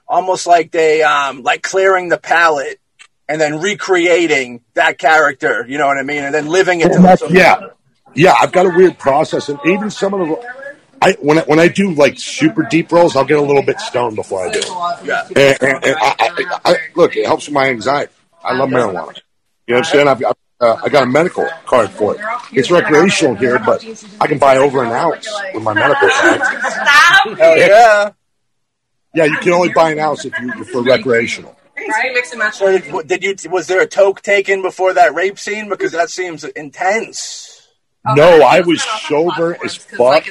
[0.07, 2.79] almost like they um, like clearing the palette
[3.27, 5.65] and then recreating that character.
[5.67, 6.23] You know what I mean?
[6.23, 6.93] And then living it.
[6.93, 7.27] To.
[7.31, 7.69] Yeah,
[8.15, 8.35] yeah.
[8.39, 10.68] I've got a weird process, and even some of the,
[11.01, 13.79] I when I, when I do like super deep rolls, I'll get a little bit
[13.79, 14.59] stoned before I do.
[14.59, 15.05] it.
[15.05, 15.27] Yeah.
[15.27, 18.11] And, and, and I, I, I, look, it helps with my anxiety.
[18.43, 19.19] I love marijuana.
[19.67, 20.07] You know what I'm saying?
[20.07, 22.21] I've got, uh, I got a medical card for it.
[22.51, 23.85] It's recreational here, but
[24.19, 26.41] I can buy over an ounce with my medical card.
[26.41, 27.37] Stop.
[27.37, 28.11] Hell yeah.
[29.13, 31.55] Yeah, you can only buy an ounce if you for recreational.
[31.75, 32.11] Right?
[32.13, 32.55] Mix and match.
[32.55, 33.49] So did, did you?
[33.49, 35.69] Was there a toke taken before that rape scene?
[35.69, 37.67] Because that seems intense.
[38.15, 40.25] No, I was sober as fuck.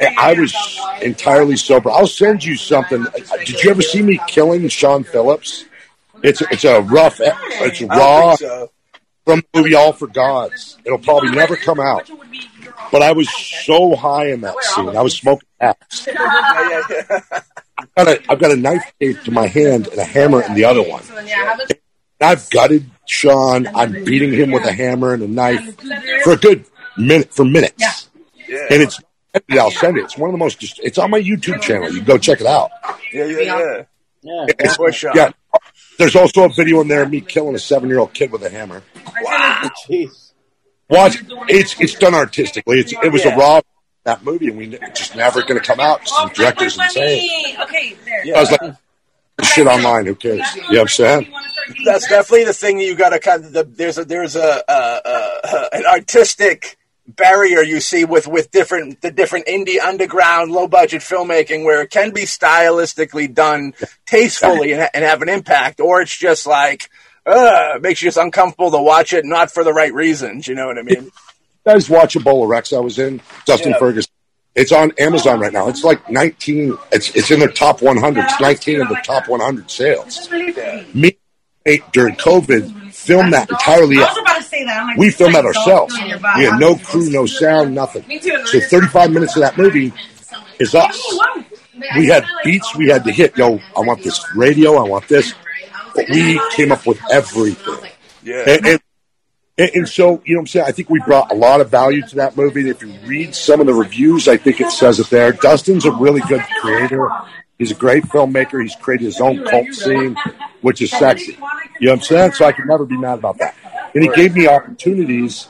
[0.00, 0.54] I was
[1.02, 1.90] entirely sober.
[1.90, 3.06] I'll send you something.
[3.44, 5.64] Did you ever see me killing Sean Phillips?
[6.22, 8.70] It's it's a rough, it's raw so.
[9.24, 10.78] from the movie All for Gods.
[10.84, 12.10] It'll probably never come out.
[12.90, 13.28] But I was
[13.66, 14.96] so high in that scene.
[14.96, 16.08] I was smoking axe.
[17.78, 20.54] I've got a, I've got a knife taped to my hand and a hammer in
[20.54, 21.02] the other one.
[21.02, 21.78] so then, yeah, have a And
[22.20, 23.66] I've gutted Sean.
[23.68, 25.80] I'm beating him with a hammer and a knife
[26.24, 26.64] for a good
[26.96, 28.08] minute, for minutes.
[28.48, 29.00] And it's,
[29.50, 30.04] I'll send it.
[30.04, 31.88] It's one of the most, it's on my YouTube channel.
[31.90, 32.70] You can go check it out.
[33.12, 33.82] yeah, yeah, yeah.
[34.22, 34.46] Yeah.
[34.58, 35.30] It's, For yeah.
[35.98, 38.42] There's also a video in there of me killing a seven year old kid with
[38.44, 38.82] a hammer.
[39.88, 40.32] Jeez.
[40.90, 42.80] Watch, it's it's done artistically.
[42.80, 43.34] It's it was Yeah.
[43.34, 43.60] a raw
[44.04, 46.00] that movie, and we it's just never going to come out.
[46.04, 47.56] 'cause The director's insane.
[47.62, 48.24] Okay, there.
[48.26, 48.36] Yeah.
[48.38, 48.74] I was like,
[49.44, 50.06] shit online.
[50.06, 50.40] Who cares?
[50.56, 51.32] You know what I'm saying?
[51.84, 53.52] That's definitely the thing that you got to kind of.
[53.52, 56.76] The, there's a there's a, uh uh an artistic
[57.08, 61.90] barrier you see with with different the different indie underground low budget filmmaking where it
[61.90, 63.72] can be stylistically done
[64.06, 66.90] tastefully and, and have an impact, or it's just like.
[67.26, 70.48] Uh, makes you just uncomfortable to watch it, not for the right reasons.
[70.48, 71.04] You know what I mean?
[71.04, 71.12] You
[71.66, 73.20] guys watch Ebola Rex I was in?
[73.44, 73.78] Dustin Yeah.
[73.78, 74.10] Ferguson.
[74.54, 75.68] It's on Amazon right now.
[75.68, 76.78] It's like 19.
[76.90, 78.24] It's it's in the top 100.
[78.24, 80.26] It's 19 of the top 100 sales.
[80.32, 80.84] Yeah.
[80.94, 81.18] Me
[81.92, 83.96] during COVID filmed that entirely.
[83.98, 84.80] I was about to say that.
[84.80, 85.94] I'm like, We filmed that ourselves.
[85.94, 88.04] salt in your We had no crew, no sound, nothing.
[88.46, 89.92] So 35 minutes of that movie
[90.58, 91.18] is us.
[91.96, 93.36] We had beats we had to hit.
[93.36, 94.76] Yo, I want this radio.
[94.76, 95.34] I want this.
[95.94, 97.90] But we came up with everything.
[98.22, 98.44] Yeah.
[98.46, 98.80] And, and,
[99.56, 100.66] and, and so, you know what I'm saying?
[100.68, 102.68] I think we brought a lot of value to that movie.
[102.68, 105.32] If you read some of the reviews, I think it says it there.
[105.32, 107.08] Dustin's a really good creator.
[107.58, 108.62] He's a great filmmaker.
[108.62, 110.16] He's created his own cult scene,
[110.60, 111.32] which is sexy.
[111.80, 112.32] You know what I'm saying?
[112.32, 113.54] So I could never be mad about that.
[113.94, 115.48] And he gave me opportunities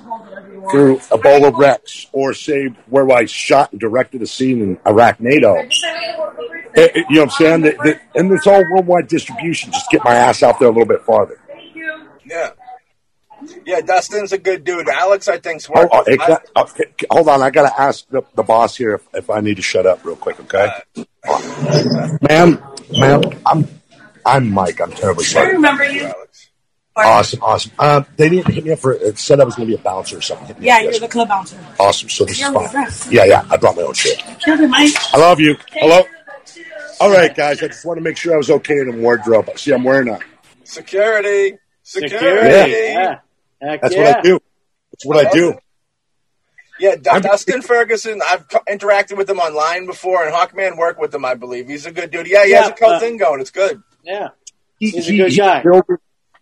[0.70, 5.70] through Ebola Rex or say where I shot and directed a scene in Arachnado.
[6.76, 7.60] Eh, eh, You know what I'm saying?
[7.62, 9.72] That, that, and it's all worldwide distribution.
[9.72, 11.40] Just get my ass out there a little bit farther.
[12.24, 12.50] Yeah.
[13.66, 14.88] Yeah, Dustin's a good dude.
[14.88, 17.80] Alex, I think's Oh, worth oh, hey, can oh, okay, hold on, I got to
[17.80, 20.68] ask the, the boss here if, if I need to shut up real quick, okay?
[22.28, 22.62] ma'am,
[22.98, 23.68] ma'am, I'm
[24.26, 24.80] I'm Mike.
[24.80, 25.48] I'm terribly sorry.
[25.48, 26.04] I remember you.
[26.04, 26.50] Alex.
[26.96, 27.72] Awesome, awesome.
[27.78, 29.18] Um, they didn't hit me up for it.
[29.18, 30.56] Said I was going to be a bouncer or something.
[30.60, 31.56] Yeah, up you're the club bouncer.
[31.78, 32.08] awesome.
[32.08, 32.64] So this is You're fine.
[32.64, 33.12] impressed.
[33.12, 33.46] Yeah, yeah.
[33.48, 34.18] I brought my own shit.
[34.44, 34.92] Killed it, Mike.
[35.14, 35.56] I love you.
[35.72, 36.02] Hello.
[37.00, 37.62] All right, guys.
[37.62, 39.48] I just want to make sure I was okay in the wardrobe.
[39.56, 40.18] See, I'm wearing a.
[40.64, 41.56] Security.
[41.84, 42.16] Security.
[42.16, 42.72] Security.
[42.72, 43.18] Yeah.
[43.60, 44.02] Heck That's yeah.
[44.02, 44.40] what I do.
[44.92, 45.54] That's what I do.
[46.80, 48.20] Yeah, D- I'm- Dustin Ferguson.
[48.24, 51.66] I've co- interacted with him online before, and Hawkman worked with him, I believe.
[51.68, 52.28] He's a good dude.
[52.28, 53.40] Yeah, he has a cult uh, thing going.
[53.40, 53.82] It's good.
[54.04, 54.28] Yeah.
[54.78, 55.62] He- He's a he- good guy.
[55.62, 55.96] building,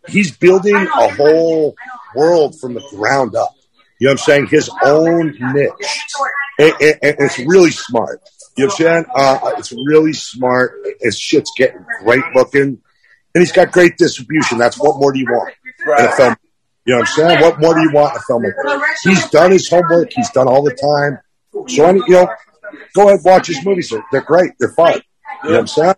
[0.09, 1.75] he's building a whole
[2.15, 3.55] world from the ground up.
[3.99, 4.47] You know what I'm saying?
[4.49, 5.71] His own niche.
[6.59, 8.21] And, and- and it's really smart.
[8.59, 9.05] You know what I'm saying?
[9.15, 10.73] Uh, it's really smart.
[11.01, 12.79] His shit's getting great looking.
[13.35, 14.59] And he's got great distribution.
[14.59, 16.15] That's what more do you want in a Right.
[16.87, 17.41] You know what I'm saying?
[17.41, 18.83] What more do you want in a filmmaker?
[19.03, 20.13] He's done his homework.
[20.13, 21.19] He's done all the time.
[21.69, 22.29] So, I, you know,
[22.95, 23.91] go ahead and watch his movies.
[23.91, 24.53] They're, they're great.
[24.61, 25.01] They're fun.
[25.43, 25.95] You know what I'm saying?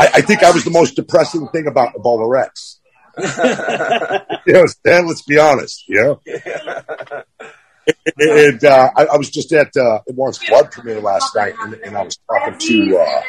[0.00, 2.80] I, I think I was the most depressing thing about Ebola Rex.
[4.46, 6.20] you know, Stan, let's be honest, you know.
[8.18, 11.96] and uh, I, I was just at uh, Wants Blood premiere last night, and, and
[11.96, 13.22] I was talking to uh,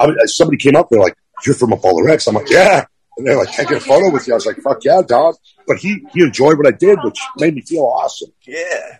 [0.00, 0.88] I somebody came up.
[0.90, 3.78] They're like, "You're from Ebola Rex." I'm like, "Yeah," and they're like, "Can I get
[3.78, 6.66] a photo with you?" I was like, "Fuck yeah, dog!" But he he enjoyed what
[6.66, 8.30] I did, which made me feel awesome.
[8.46, 8.98] Yeah.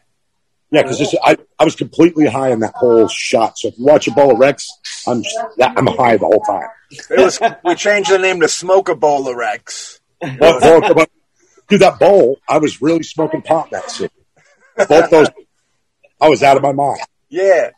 [0.71, 3.59] Yeah, because I I was completely high on that whole shot.
[3.59, 4.69] So if you watch Ebola Rex,
[5.07, 5.23] I'm
[5.61, 6.69] I'm high the whole time.
[7.11, 10.01] It was, we changed the name to Smokabola Rex.
[10.23, 11.11] Well, well, but-
[11.69, 14.11] Dude, that bowl, I was really smoking pot that scene.
[14.77, 15.29] Both those,
[16.21, 17.01] I was out of my mind.
[17.31, 17.71] Yeah.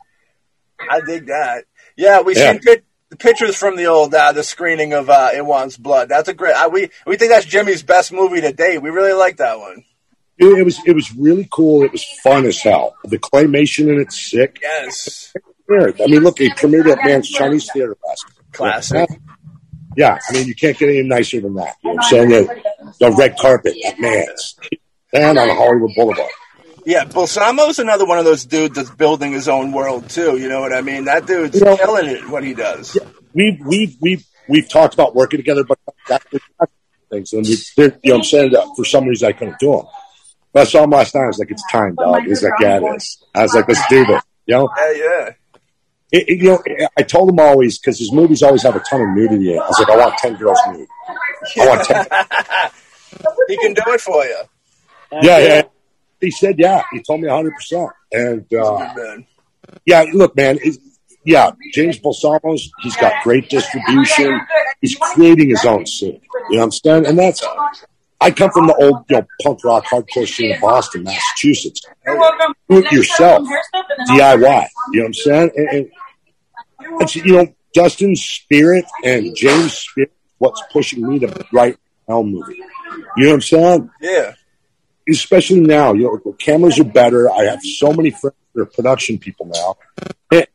[0.79, 1.63] I dig that.
[1.95, 2.51] Yeah, we Yeah.
[2.51, 2.61] seen
[3.09, 6.09] the pictures from the old uh, the screening of uh, It Wants Blood.
[6.09, 6.53] That's a great.
[6.53, 8.79] Uh, we we think that's Jimmy's best movie to date.
[8.79, 9.83] We really like that one.
[10.37, 11.83] It, it was it was really cool.
[11.83, 12.95] It was fun as hell.
[13.03, 14.59] The claymation in it's sick.
[14.61, 15.33] Yes,
[15.69, 19.09] Yeah, I mean, look, he premiered at Mann's Chinese Theater last classic.
[19.95, 21.75] Yeah, I mean, you can't get any nicer than that.
[21.83, 22.29] You know what I'm saying?
[22.29, 22.63] The,
[22.99, 24.55] the red carpet at Mann's
[25.11, 26.29] and on Hollywood Boulevard.
[26.87, 30.37] Yeah, Balsamo's another one of those dudes that's building his own world too.
[30.37, 31.03] You know what I mean?
[31.03, 32.29] That dude's You know- killing it.
[32.29, 32.97] What he does.
[33.33, 36.25] We've we've we've we've talked about working together, but that's
[37.11, 37.33] things.
[37.33, 39.85] And we, you know, what I'm saying that for some reason I couldn't do them.
[40.53, 41.23] But I saw him last night.
[41.25, 43.67] I was like, "It's time, oh dog." He's like, "Yeah, it is." I was like,
[43.67, 45.29] "Let's do this." You know, Yeah, yeah.
[46.13, 46.63] It- it- you know,
[46.97, 49.51] I told him always because his movies always have a ton of nudity.
[49.51, 49.61] in it.
[49.61, 50.87] I was like, I want ten girls nude.
[51.59, 52.05] I want ten.
[53.49, 54.37] he can do it for you.
[55.21, 55.61] yeah, yeah.
[56.19, 56.83] He said, yeah.
[56.91, 57.89] He told me hundred percent.
[58.11, 59.17] And uh,
[59.85, 60.59] yeah, look, man.
[61.23, 62.71] Yeah, James Balsamo's.
[62.81, 64.39] He's got great distribution.
[64.81, 66.21] He's creating his own scene.
[66.49, 67.05] You know what I'm saying?
[67.05, 67.43] And that's.
[68.19, 71.81] I come from the old, you know, punk rock hardcore scene in Boston, Massachusetts.
[72.05, 73.47] Do it yourself.
[74.09, 74.39] DIY.
[74.91, 75.51] You know what I'm saying?
[75.55, 75.91] And, and
[77.01, 81.77] it's, you know, Dustin's spirit and James' spirit, what's pushing me to write
[82.07, 82.55] my own movie.
[83.17, 83.89] You know what I'm saying?
[84.01, 84.33] Yeah.
[85.09, 87.31] Especially now, you know, cameras are better.
[87.31, 89.77] I have so many friends that are production people now.
[90.31, 90.47] And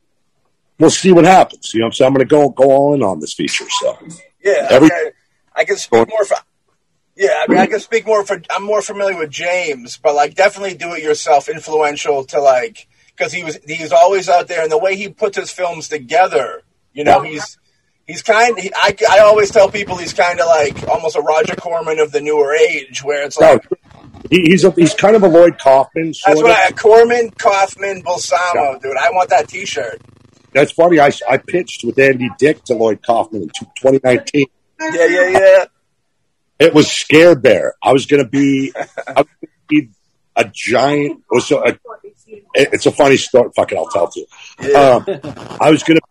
[0.79, 1.73] we'll see what happens.
[1.73, 3.65] You know what I'm going to go go all in on this feature.
[3.81, 3.99] So
[4.45, 5.11] Yeah, Every- I,
[5.57, 6.37] I can speak more for.
[7.15, 8.41] Yeah, I mean, I can speak more for.
[8.51, 11.49] I'm more familiar with James, but like, definitely do it yourself.
[11.49, 15.37] Influential to like, because he was he's always out there, and the way he puts
[15.37, 16.63] his films together,
[16.95, 17.59] you know, he's
[18.07, 18.59] he's kind.
[18.59, 22.13] He, I I always tell people he's kind of like almost a Roger Corman of
[22.13, 23.67] the newer age, where it's no, like
[24.33, 26.15] he, he's a, he's kind of a Lloyd Kaufman.
[26.15, 26.45] Sort that's of.
[26.45, 28.97] what I Corman, Kaufman, Balsamo, dude.
[28.97, 30.01] I want that T-shirt.
[30.55, 30.99] That's funny.
[30.99, 34.47] I, I pitched with Andy Dick to Lloyd Kaufman in 2019.
[34.81, 35.65] Yeah, yeah, yeah.
[36.59, 37.75] It was Scare Bear.
[37.83, 38.81] I was going to be, I
[39.21, 39.91] was gonna be
[40.37, 41.23] a giant.
[41.31, 41.79] Was a,
[42.55, 43.51] it's a funny story.
[43.55, 44.73] Fuck it, I'll tell it to you.
[44.73, 44.79] yeah.
[44.79, 46.03] Um, I was going to.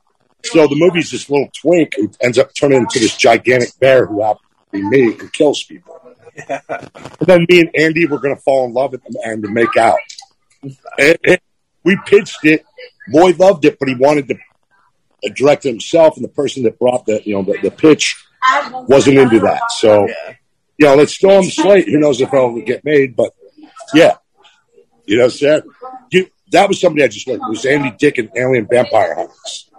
[0.43, 4.21] So the movie's this little twink who ends up turning into this gigantic bear who
[4.21, 6.00] happens to be me and kills people.
[6.48, 10.00] And then me and Andy were going to fall in love and make out.
[10.98, 11.39] And, and
[11.84, 12.65] we pitched it.
[13.12, 14.36] Boy loved it, but he wanted to
[15.30, 18.24] direct himself, and the person that brought the you know the, the pitch
[18.88, 19.72] wasn't into that.
[19.72, 20.34] So yeah.
[20.78, 21.88] you know, let's throw the slate.
[21.88, 23.15] Who knows if it'll get made?
[23.15, 23.32] But
[23.94, 24.17] yeah,
[25.06, 25.63] you know, said
[26.12, 27.44] you that was somebody I just looked.
[27.44, 29.70] It was Andy Dick and Alien Vampire Hunters.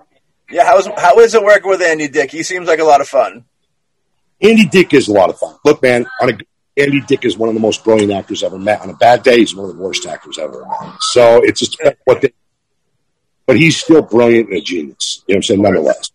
[0.50, 2.30] Yeah, how's how is it working with Andy Dick?
[2.30, 3.44] He seems like a lot of fun.
[4.42, 5.56] Andy Dick is a lot of fun.
[5.64, 6.38] Look, man, on a,
[6.76, 8.80] Andy Dick is one of the most brilliant actors I've ever met.
[8.80, 10.94] On a bad day, he's one of the worst actors I've ever met.
[11.00, 12.32] So it's just what they.
[13.46, 15.22] But he's still brilliant and a genius.
[15.26, 15.62] You know what I'm saying?
[15.62, 16.10] Nonetheless.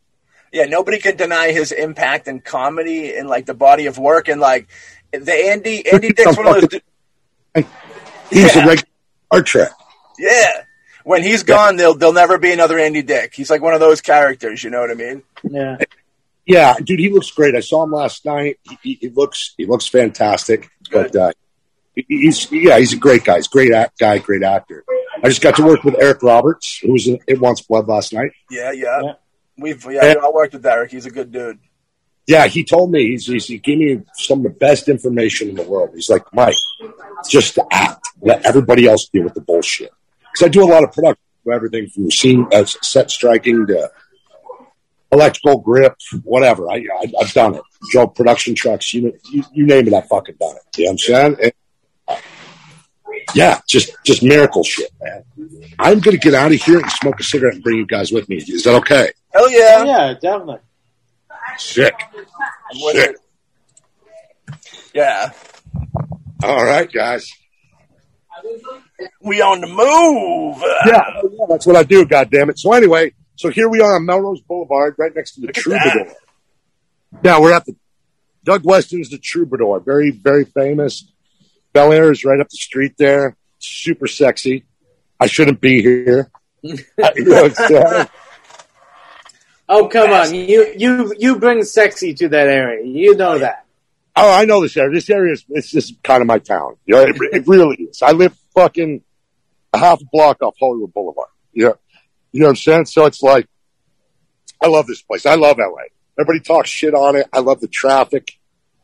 [0.51, 4.39] Yeah, nobody can deny his impact in comedy and like the body of work and
[4.41, 4.67] like
[5.11, 6.67] the Andy Andy Dick's one of those.
[6.69, 7.65] du-
[8.29, 8.63] He's Yeah.
[8.63, 8.87] a regular
[9.31, 9.71] Star Trek.
[10.17, 10.51] Yeah,
[11.03, 13.33] when he's gone, there'll there'll never be another Andy Dick.
[13.35, 14.63] He's like one of those characters.
[14.63, 15.23] You know what I mean?
[15.43, 15.77] Yeah.
[16.47, 17.55] Yeah, dude, he looks great.
[17.55, 18.57] I saw him last night.
[18.63, 20.69] He, he, he looks he looks fantastic.
[20.91, 21.31] But uh,
[21.93, 23.35] he- he's yeah, he's a great guy.
[23.35, 24.83] He's a great act, guy, great actor.
[25.21, 28.13] I just got to work with Eric Roberts, who was in It Wants Blood last
[28.13, 28.31] night.
[28.49, 29.01] Yeah, yeah.
[29.03, 29.13] Yeah.
[29.57, 30.91] We've yeah, I worked with Eric.
[30.91, 31.59] He's a good dude.
[32.27, 35.55] Yeah, he told me he's, he's he gave me some of the best information in
[35.55, 35.91] the world.
[35.95, 36.55] He's like, Mike,
[37.29, 39.91] just to act, let everybody else deal with the bullshit.
[40.33, 43.89] Because I do a lot of production, everything from scene uh, set striking to
[45.11, 46.69] electrical grip, whatever.
[46.69, 47.61] I, I I've done it.
[47.91, 50.77] Drove production trucks, you, you you name it, I've fucking done it.
[50.77, 51.37] You know what I'm saying?
[51.43, 51.51] And,
[52.07, 52.17] uh,
[53.35, 55.23] yeah, just just miracle shit, man.
[55.79, 58.27] I'm gonna get out of here and smoke a cigarette and bring you guys with
[58.29, 58.37] me.
[58.37, 59.11] Is that okay?
[59.33, 60.59] Hell yeah, Yeah, definitely.
[61.57, 61.93] Sick.
[62.91, 63.15] Sick.
[64.93, 65.31] Yeah,
[66.43, 67.29] All right, guys.
[69.21, 70.57] we on the move.
[70.85, 72.05] Yeah, yeah, that's what I do.
[72.05, 72.57] God damn it!
[72.59, 76.13] So anyway, so here we are on Melrose Boulevard, right next to the Look Troubadour.
[77.23, 77.75] Now we're at the
[78.43, 81.11] Doug Weston's the troubadour, very, very famous.
[81.73, 83.35] Bel Air is right up the street there.
[83.59, 84.65] Super sexy.
[85.19, 86.31] I shouldn't be here.
[86.61, 88.11] you know what
[89.69, 92.85] Oh come on, you you you bring sexy to that area.
[92.85, 93.65] You know that.
[94.15, 94.93] Oh, I know this area.
[94.93, 96.77] This area is it's just kind of my town.
[96.85, 98.01] You know, it, it really is.
[98.01, 99.01] I live fucking
[99.73, 101.27] a half a block off Hollywood Boulevard.
[101.51, 101.75] You know,
[102.31, 102.85] you know what I'm saying?
[102.85, 103.47] So it's like,
[104.61, 105.25] I love this place.
[105.25, 105.83] I love LA.
[106.19, 107.27] Everybody talks shit on it.
[107.31, 108.31] I love the traffic.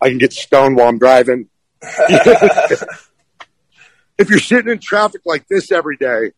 [0.01, 1.49] I can get stoned while I'm driving.
[1.81, 2.85] if
[4.29, 6.31] you're sitting in traffic like this every day,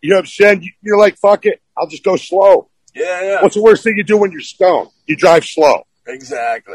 [0.00, 0.62] you know what I'm saying?
[0.62, 1.60] You- You're like, fuck it.
[1.76, 2.68] I'll just go slow.
[2.94, 3.42] Yeah, yeah.
[3.42, 4.90] What's the worst thing you do when you're stoned?
[5.06, 5.84] You drive slow.
[6.06, 6.74] Exactly.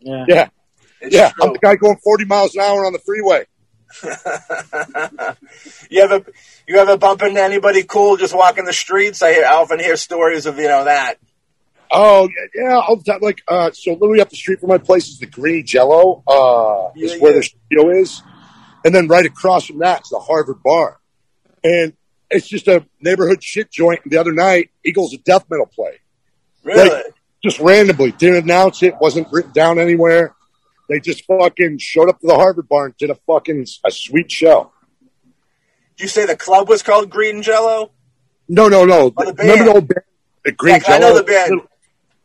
[0.00, 0.24] Yeah.
[0.28, 0.48] Yeah.
[1.00, 1.30] It's yeah.
[1.30, 1.46] true.
[1.46, 3.46] I'm the guy going 40 miles an hour on the freeway.
[5.90, 6.24] you ever
[6.70, 9.22] you ever bump into anybody cool just walking the streets?
[9.22, 11.16] I, hear, I often hear stories of you know that.
[11.90, 13.20] Oh yeah, yeah, all the time.
[13.20, 16.92] Like, uh, so literally up the street from my place is the Green Jello, uh,
[16.94, 17.38] Yeah, is where yeah.
[17.38, 18.22] the studio is,
[18.84, 21.00] and then right across from that is the Harvard Bar,
[21.64, 21.92] and
[22.30, 24.00] it's just a neighborhood shit joint.
[24.04, 25.98] And the other night, Eagles of Death Metal play,
[26.62, 26.88] Really?
[26.88, 27.04] Like-
[27.42, 30.34] just randomly, didn't announce it, wasn't written down anywhere.
[30.90, 34.30] They just fucking showed up to the Harvard Bar and did a fucking a sweet
[34.30, 34.70] show.
[36.00, 37.90] You say the club was called Green Jello?
[38.48, 39.12] No, no, no.
[39.16, 40.04] Oh, the Remember the old band,
[40.44, 41.18] the Green Yeah, I know Jello?
[41.18, 41.60] the band.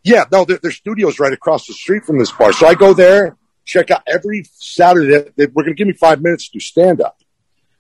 [0.04, 2.54] Yeah, no, their, their studio's right across the street from this bar.
[2.54, 3.36] So I go there,
[3.66, 5.30] check out every Saturday.
[5.36, 7.18] They, we're going to give me five minutes to do stand up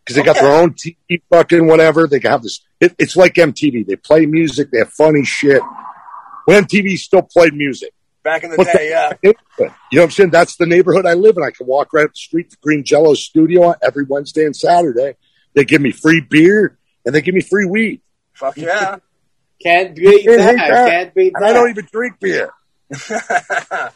[0.03, 0.97] because they got their own TV,
[1.29, 2.07] fucking whatever.
[2.07, 2.61] They can have this.
[2.81, 3.87] It, it's like MTV.
[3.87, 4.71] They play music.
[4.71, 5.61] They have funny shit.
[6.45, 7.93] When MTV still played music.
[8.23, 9.13] Back in the day, yeah.
[9.23, 10.31] You know what I'm saying?
[10.31, 11.43] That's the neighborhood I live in.
[11.43, 15.15] I can walk right up the street to Green Jello studio every Wednesday and Saturday.
[15.55, 18.01] They give me free beer and they give me free weed.
[18.33, 18.97] Fuck yeah.
[19.61, 20.55] Can't beat that.
[20.57, 20.89] that.
[20.89, 22.51] Can't beat And I don't even drink beer.
[23.09, 23.89] yeah.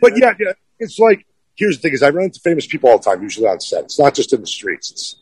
[0.00, 2.98] But yeah, yeah, it's like here's the thing: is I run into famous people all
[2.98, 3.84] the time, usually on set.
[3.84, 5.16] It's not just in the streets; it's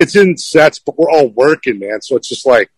[0.00, 2.00] it's in sets, but we're all working, man.
[2.00, 2.70] So it's just like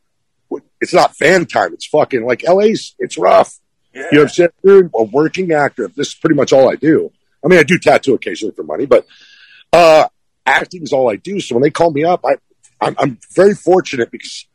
[0.80, 1.72] it's not fan time.
[1.72, 2.94] It's fucking like LA's.
[2.98, 3.58] It's rough.
[3.94, 4.02] yeah.
[4.02, 4.50] You know what I'm saying?
[4.62, 5.88] You're a working actor.
[5.88, 7.10] This is pretty much all I do.
[7.44, 9.06] I mean, I do tattoo occasionally for money, but
[9.72, 10.08] uh,
[10.46, 11.40] acting is all I do.
[11.40, 12.36] So when they call me up, I
[12.80, 14.46] I'm, I'm very fortunate because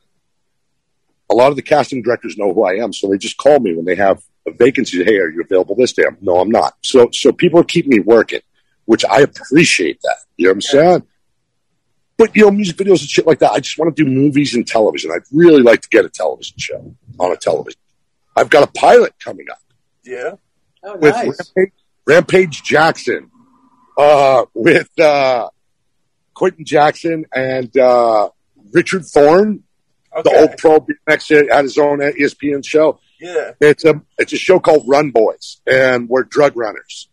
[1.32, 3.76] a lot of the casting directors know who I am, so they just call me
[3.76, 5.04] when they have a vacancy.
[5.04, 6.04] Hey, are you available this day?
[6.08, 6.74] I'm, no, I'm not.
[6.84, 8.42] So so people keep me working,
[8.86, 10.18] which I appreciate that.
[10.38, 11.04] You know what I'm saying?
[12.18, 13.52] But you know, music videos and shit like that.
[13.52, 15.12] I just want to do movies and television.
[15.12, 17.80] I'd really like to get a television show on a television.
[18.36, 19.60] I've got a pilot coming up
[20.10, 20.32] yeah.
[20.84, 21.52] Oh, with nice.
[21.56, 21.74] Rampage,
[22.08, 23.30] Rampage Jackson,
[23.98, 25.50] uh, with uh,
[26.40, 28.30] Quinton Jackson and uh,
[28.72, 29.64] Richard Thorne,
[30.16, 30.22] Okay.
[30.32, 33.00] the old pro BMX had his own ESPN show.
[33.20, 33.52] yeah.
[33.60, 37.10] It's a it's a show called Run Boys, and we're drug runners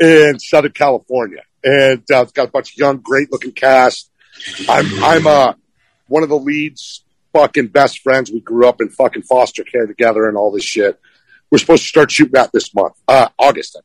[0.00, 4.10] in Southern California, and uh, it's got a bunch of young, great looking cast.
[4.68, 5.52] I'm I'm uh
[6.08, 8.32] one of the leads, fucking best friends.
[8.32, 10.98] We grew up in fucking foster care together and all this shit.
[11.50, 13.78] We're supposed to start shooting that this month, uh, August.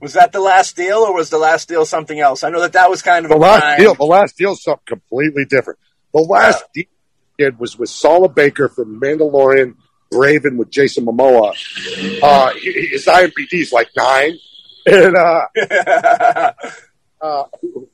[0.00, 2.42] Was that the last deal, or was the last deal something else?
[2.42, 4.62] I know that that was kind of The a last deal, the last deal, is
[4.62, 5.78] something completely different.
[6.14, 6.86] The last deal
[7.38, 9.74] I did was with Sala Baker from Mandalorian,
[10.12, 11.52] Braven with Jason Momoa.
[12.22, 14.38] Uh, his IMDb is like nine,
[14.86, 15.46] and uh,
[17.20, 17.44] uh,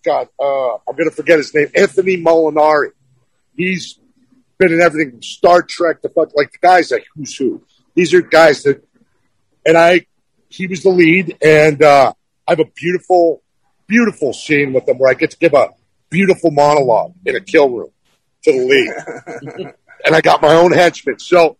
[0.04, 1.68] God, uh, I'm gonna forget his name.
[1.74, 2.90] Anthony Molinari.
[3.56, 3.98] He's
[4.58, 7.62] been in everything from Star Trek to fuck like the guys like who's who.
[7.94, 8.86] These are guys that,
[9.64, 10.06] and I,
[10.48, 12.12] he was the lead, and uh,
[12.46, 13.42] I have a beautiful,
[13.86, 15.70] beautiful scene with them where I get to give a
[16.10, 17.90] beautiful monologue in a kill room
[18.44, 19.74] to the lead,
[20.04, 21.18] and I got my own henchman.
[21.18, 21.56] So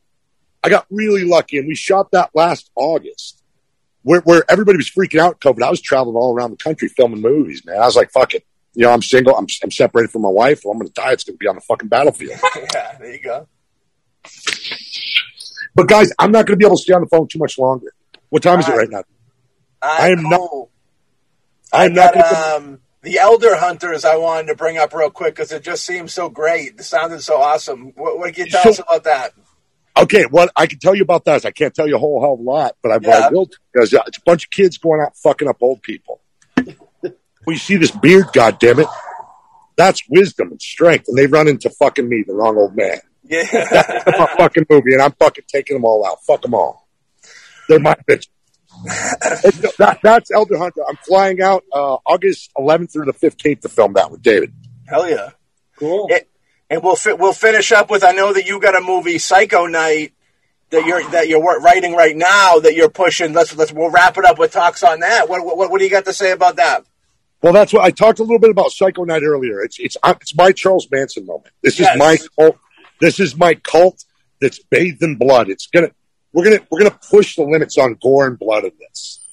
[0.63, 3.43] I got really lucky, and we shot that last August
[4.07, 5.63] where, where everybody was freaking out COVID.
[5.63, 7.77] I was traveling all around the country filming movies, man.
[7.77, 8.47] I was like, fuck it.
[8.73, 9.35] You know, I'm single.
[9.35, 10.59] I'm, I'm separated from my wife.
[10.59, 12.39] If I'm going to die, it's going to be on the fucking battlefield.
[12.75, 13.49] yeah, there you go.
[15.75, 17.59] But guys, I'm not going to be able to stay on the phone too much
[17.59, 17.93] longer.
[18.31, 19.05] What time is it right now?
[19.83, 20.69] I am not-
[21.73, 22.57] I'm not going to.
[22.57, 26.13] um, the Elder Hunters I wanted to bring up real quick because it just seems
[26.13, 26.75] so great.
[26.79, 27.93] It sounded so awesome.
[27.97, 29.33] What, what can you tell So- us about that?
[29.99, 32.21] Okay, what I can tell you about that is I can't tell you a whole
[32.21, 33.31] hell of a lot, but I, Yeah.
[33.31, 36.21] will because uh, it's a bunch of kids going out fucking up old people.
[37.47, 38.89] we see this beard, goddamn it.
[39.77, 42.99] That's wisdom and strength, and they run into fucking me, the wrong old man.
[43.25, 43.45] Yeah.
[43.51, 46.23] That's my fucking movie, and I'm fucking taking them all out.
[46.25, 46.86] Fuck them all.
[47.69, 48.27] They're my bitch.
[49.79, 50.83] that, that's Elder Hunter.
[50.89, 54.53] I'm flying out uh, August 11th through the 15th to film that with David.
[54.87, 55.31] Hell yeah.
[55.79, 56.07] Cool.
[56.11, 56.29] It-
[56.69, 59.67] and we'll fi- we'll finish up with I know that you got a movie Psycho
[59.67, 60.13] Night
[60.71, 63.33] that you're that you're writing right now that you're pushing.
[63.33, 65.29] Let's let's we'll wrap it up with talks on that.
[65.29, 66.85] What what, what do you got to say about that?
[67.41, 69.61] Well, that's what I talked a little bit about Psycho Night earlier.
[69.63, 71.55] It's it's uh, it's my Charles Manson moment.
[71.63, 71.95] This Yes.
[71.95, 72.59] is my cult.
[73.01, 74.05] This is my cult
[74.41, 75.49] that's bathed in blood.
[75.49, 75.93] It's gonna
[76.37, 79.25] we're gonna we're gonna push the limits on gore and blood in this,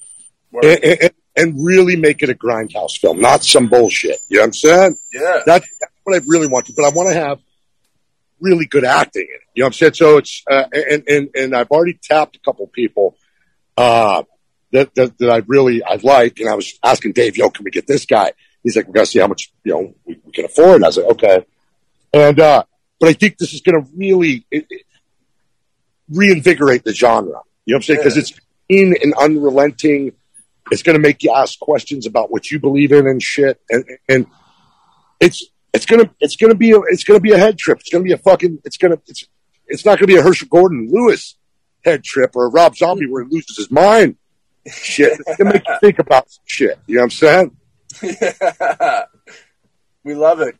[0.53, 4.19] and, and, and really make it a grindhouse film, not some bullshit.
[4.29, 4.95] You know what I'm saying?
[5.13, 6.73] Yeah, That's, that's what I really want to.
[6.73, 7.41] But I want to have
[8.39, 9.41] really good acting in it.
[9.53, 9.93] You know what I'm saying?
[9.95, 13.17] So it's uh, and and and I've already tapped a couple people
[13.75, 14.23] uh,
[14.71, 17.71] that, that that I really I like, and I was asking Dave, "Yo, can we
[17.71, 18.31] get this guy?"
[18.63, 20.85] He's like, "We got to see how much you know we, we can afford." And
[20.85, 21.45] I was like, "Okay,"
[22.13, 22.63] and uh,
[22.97, 24.85] but I think this is going to really it, it,
[26.13, 27.41] reinvigorate the genre.
[27.65, 27.99] You know what I'm saying?
[27.99, 28.21] Because Yeah.
[28.21, 28.33] it's
[28.69, 30.13] in and unrelenting.
[30.71, 33.83] It's going to make you ask questions about what you believe in and shit, and
[34.07, 34.27] and
[35.19, 37.79] it's it's gonna it's gonna be a it's gonna be a head trip.
[37.79, 39.25] It's gonna be a fucking it's gonna it's
[39.67, 41.35] it's not gonna be a Herschell Gordon Lewis
[41.83, 44.15] head trip or a Rob Zombie where he loses his mind.
[44.71, 46.79] Shit, it's gonna make you think about some shit.
[46.87, 47.09] You know what I'm
[48.01, 48.01] saying?
[50.03, 50.55] we love it.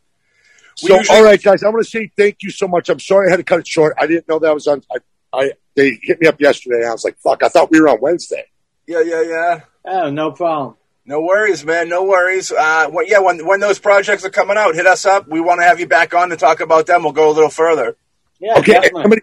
[0.81, 2.89] We So, usually- all right, guys, I want to say thank you so much.
[2.89, 3.93] I'm sorry I had to cut it short.
[3.97, 4.81] I didn't know that was on.
[4.91, 4.97] I,
[5.33, 7.89] I they hit me up yesterday, and I was like, "Fuck!" I thought we were
[7.89, 8.45] on Wednesday.
[8.87, 9.59] Yeah, yeah, yeah.
[9.85, 10.75] Oh, no problem.
[11.05, 11.89] No worries, man.
[11.89, 12.51] No worries.
[12.51, 15.27] Uh, when, yeah, when when those projects are coming out, hit us up.
[15.27, 17.03] We want to have you back on to talk about them.
[17.03, 17.97] We'll go a little further.
[18.39, 19.07] Yeah, Okay, definitely.
[19.09, 19.21] many?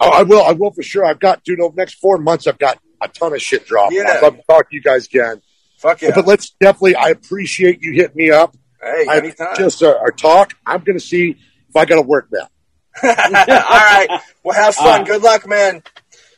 [0.00, 0.42] Oh, I will.
[0.42, 1.04] I will for sure.
[1.04, 1.60] I've got, dude.
[1.60, 3.98] Over the next four months, I've got a ton of shit dropping.
[3.98, 4.14] Yeah.
[4.16, 5.40] I'd love to talk to you guys again.
[5.78, 6.10] Fuck yeah.
[6.14, 6.96] But let's definitely.
[6.96, 8.56] I appreciate you hitting me up.
[8.82, 9.54] hey, I anytime.
[9.56, 10.54] just uh, our talk.
[10.66, 11.36] I'm going to see
[11.68, 12.50] if I got to work that.
[13.02, 14.08] All right.
[14.42, 15.02] Well, have fun.
[15.02, 15.82] Uh, Good luck, man.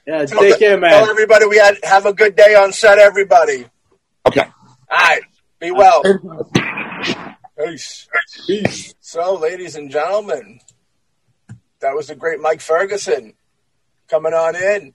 [0.06, 0.90] Yeah, Tell, take care, man.
[0.90, 1.10] tell man.
[1.10, 2.98] everybody we had have a good day on set.
[2.98, 3.66] Everybody.
[4.26, 4.42] Okay.
[4.42, 5.22] All right.
[5.58, 6.02] Be well.
[7.58, 8.08] Peace.
[8.46, 8.94] Peace.
[9.00, 10.60] So, ladies and gentlemen,
[11.80, 13.34] that was the great Mike Ferguson
[14.08, 14.92] coming on in.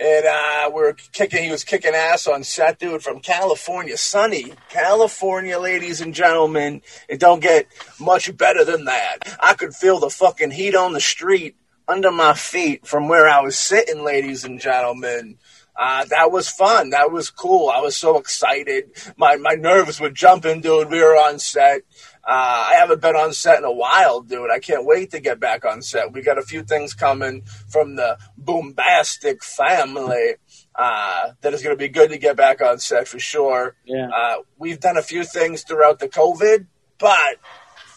[0.00, 3.96] And uh, we're kicking, he was kicking ass on set, dude, from California.
[3.96, 6.82] Sunny, California, ladies and gentlemen.
[7.08, 7.66] It don't get
[8.00, 9.18] much better than that.
[9.40, 13.40] I could feel the fucking heat on the street under my feet from where I
[13.40, 15.38] was sitting, ladies and gentlemen.
[15.78, 16.90] Uh, that was fun.
[16.90, 17.70] That was cool.
[17.70, 18.90] I was so excited.
[19.16, 20.90] My my nerves were jumping, dude.
[20.90, 21.82] We were on set.
[22.24, 24.50] Uh, I haven't been on set in a while, dude.
[24.50, 26.12] I can't wait to get back on set.
[26.12, 30.34] We got a few things coming from the Boombastic family
[30.76, 33.74] uh, that is going to be good to get back on set for sure.
[33.84, 34.08] Yeah.
[34.08, 36.66] Uh, we've done a few things throughout the COVID,
[36.98, 37.36] but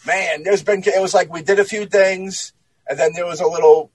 [0.04, 2.52] man, there's been it was like we did a few things,
[2.88, 3.92] and then there was a little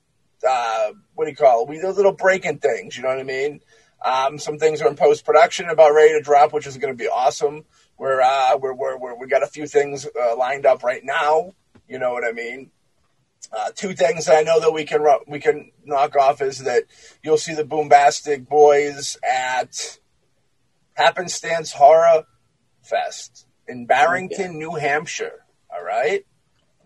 [0.48, 1.70] uh, what do you call it?
[1.70, 2.96] We did a little breaking things.
[2.96, 3.60] You know what I mean?
[4.04, 6.98] Um, some things are in post production, about ready to drop, which is going to
[6.98, 7.66] be awesome.
[8.02, 11.54] We're, uh, we're, we're, we're we got a few things uh, lined up right now.
[11.88, 12.72] You know what I mean?
[13.56, 16.86] Uh, two things I know that we can we can knock off is that
[17.22, 20.00] you'll see the Boombastic Boys at
[20.96, 22.24] Happenstance Horror
[22.82, 25.46] Fest in Barrington, New Hampshire.
[25.72, 26.26] All right,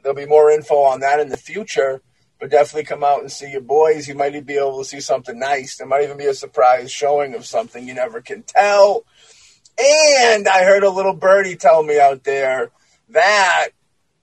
[0.03, 2.01] there'll be more info on that in the future,
[2.41, 4.09] but definitely come out and see your boys.
[4.09, 5.77] You might be able to see something nice.
[5.77, 9.05] There might even be a surprise showing of something you never can tell.
[9.77, 12.71] And I heard a little birdie tell me out there
[13.09, 13.69] that,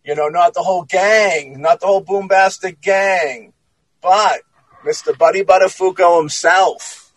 [0.04, 3.52] you know, not the whole gang, not the whole Boombastic gang,
[4.00, 4.42] but
[4.84, 5.16] Mr.
[5.16, 7.12] Buddy Buttafuoco himself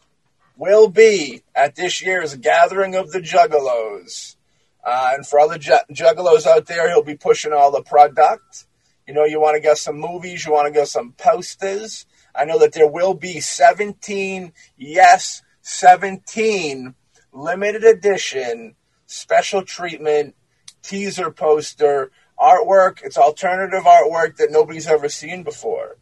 [0.57, 4.35] will be at this year's Gathering of the Juggalos.
[4.83, 8.65] Uh, and for all the ju- juggalos out there, he'll be pushing all the product.
[9.07, 12.05] You know, you want to get some movies, you want to get some posters.
[12.35, 16.93] I know that there will be 17, yes, 17
[17.35, 18.75] limited edition
[19.05, 20.35] special treatment
[20.81, 23.03] teaser poster artwork.
[23.03, 25.97] It's alternative artwork that nobody's ever seen before.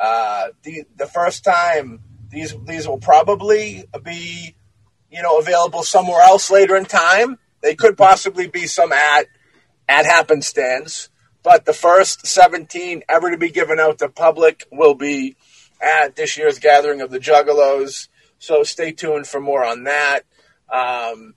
[0.00, 4.54] Uh, the the first time these these will probably be
[5.10, 7.38] you know available somewhere else later in time.
[7.60, 9.26] They could possibly be some at
[9.88, 11.08] at happenstance,
[11.42, 15.36] but the first 17 ever to be given out to public will be
[15.80, 18.08] at this year's gathering of the Juggalos.
[18.38, 20.24] So stay tuned for more on that.
[20.74, 21.34] Um,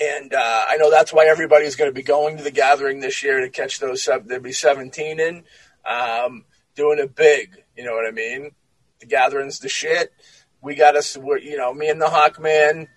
[0.00, 3.22] and uh, I know that's why everybody's going to be going to the gathering this
[3.22, 4.04] year to catch those.
[4.04, 5.44] There'll be 17 in,
[5.84, 6.44] um,
[6.76, 7.62] doing it big.
[7.76, 8.52] You know what I mean?
[9.00, 10.12] The gathering's the shit.
[10.60, 11.16] We got us.
[11.16, 12.88] You know, me and the Hawkman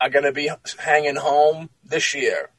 [0.00, 2.50] are going to be hanging home this year.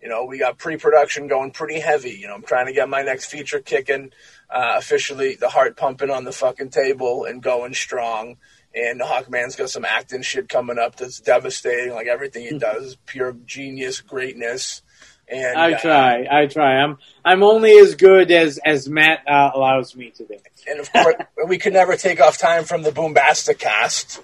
[0.00, 2.10] You know, we got pre-production going pretty heavy.
[2.10, 4.12] You know, I'm trying to get my next feature kicking,
[4.50, 8.36] uh, officially the heart pumping on the fucking table and going strong.
[8.74, 11.92] And Hawkman's got some acting shit coming up that's devastating.
[11.92, 14.82] Like everything he does is pure genius, greatness.
[15.28, 16.26] And I uh, try.
[16.30, 16.82] I try.
[16.82, 20.36] I'm I'm only as good as as Matt uh, allows me to be.
[20.68, 21.14] and of course,
[21.46, 24.20] we could never take off time from the Boombastic cast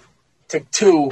[0.49, 1.09] to to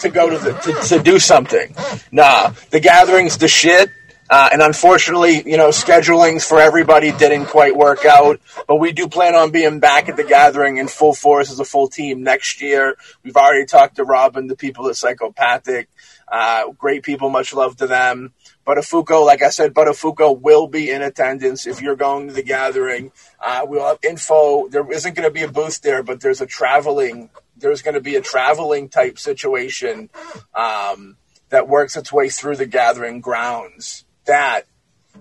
[0.00, 1.74] to go to the to, to do something.
[2.12, 3.90] Nah, the gathering's the shit.
[4.28, 8.40] Uh, and unfortunately, you know, schedulings for everybody didn't quite work out.
[8.66, 11.64] But we do plan on being back at the gathering in full force as a
[11.64, 12.96] full team next year.
[13.22, 15.88] We've already talked to Robin, the people at Psychopathic.
[16.26, 18.32] Uh, great people, much love to them.
[18.66, 23.12] Buttafuoco, like I said, Buttafuoco will be in attendance if you're going to the gathering.
[23.40, 24.66] Uh, we'll have info.
[24.68, 27.30] There isn't going to be a booth there, but there's a traveling.
[27.56, 30.10] There's going to be a traveling type situation
[30.52, 31.16] um,
[31.50, 34.04] that works its way through the gathering grounds.
[34.26, 34.62] That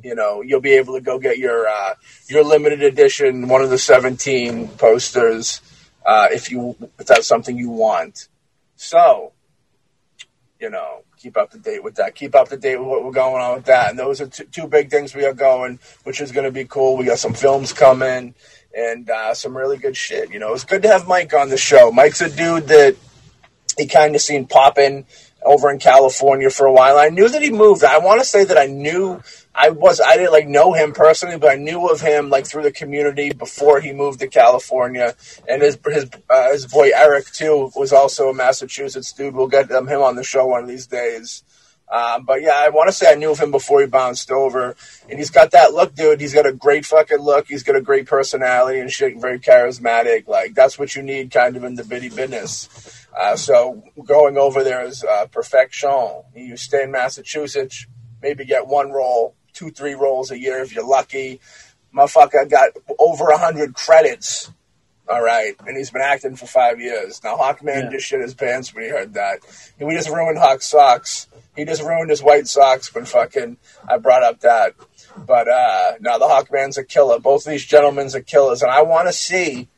[0.03, 1.95] you know you'll be able to go get your uh,
[2.27, 5.61] your limited edition, one of the 17 posters,
[6.05, 8.27] uh, if you if that's something you want.
[8.75, 9.31] So
[10.59, 12.15] you know, keep up to date with that.
[12.15, 13.89] Keep up to date with what we're going on with that.
[13.89, 16.65] And those are two, two big things we are going, which is going to be
[16.65, 16.97] cool.
[16.97, 18.33] We got some films coming
[18.75, 20.31] and uh, some really good shit.
[20.31, 21.91] You know, it's good to have Mike on the show.
[21.91, 22.95] Mike's a dude that
[23.77, 25.05] he kind of seen popping
[25.45, 26.97] over in California for a while.
[26.97, 27.83] I knew that he moved.
[27.83, 29.21] I want to say that I knew
[29.53, 32.63] I was I didn't like know him personally, but I knew of him like through
[32.63, 35.15] the community before he moved to California.
[35.47, 39.35] And his his uh, his boy Eric too was also a Massachusetts dude.
[39.35, 41.43] We'll get him on the show one of these days.
[41.87, 44.75] Um, but yeah, I want to say I knew of him before he bounced over,
[45.07, 46.19] and he's got that look, dude.
[46.19, 47.47] He's got a great fucking look.
[47.47, 49.21] He's got a great personality and shit.
[49.21, 50.27] Very charismatic.
[50.27, 53.04] Like that's what you need, kind of in the bitty business.
[53.17, 56.23] Uh, so going over there is uh, perfection.
[56.35, 57.85] You stay in Massachusetts,
[58.21, 61.39] maybe get one roll, two, three rolls a year if you're lucky.
[61.95, 64.51] Motherfucker got over a hundred credits.
[65.07, 67.37] All right, and he's been acting for five years now.
[67.37, 67.89] Hawkman Yeah.
[67.91, 69.37] just shit his pants when he heard that.
[69.79, 71.27] And we just ruined Hawk socks.
[71.55, 73.57] He just ruined his white socks when fucking
[73.87, 74.73] I brought up that.
[75.15, 77.19] But uh no, the Hawkman's a killer.
[77.19, 79.69] Both of these gentlemen's are killers, and I want to see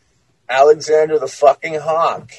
[0.49, 2.31] Alexander the fucking Hawk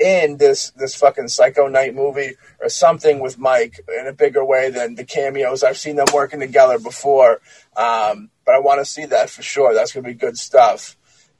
[0.00, 4.70] in this this fucking Psycho Night movie or something with Mike in a bigger way
[4.70, 5.62] than the cameos.
[5.62, 7.40] I've seen them working together before,
[7.76, 9.74] um, but I want to see that for sure.
[9.74, 10.96] That's gonna be good stuff.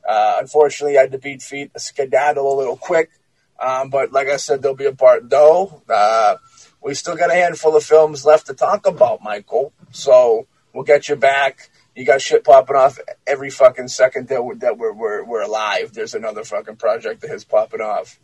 [0.07, 3.11] Uh, unfortunately, I had to beat feet skedaddle a little quick,
[3.59, 5.83] um, but like I said, there'll be a part though.
[5.89, 6.37] Uh,
[6.83, 9.73] we still got a handful of films left to talk about, Michael.
[9.91, 11.71] So we'll get you back.
[11.95, 15.93] You got shit popping off every fucking second that we're, that we're, we're, we're alive.
[15.93, 18.19] There's another fucking project that is popping off.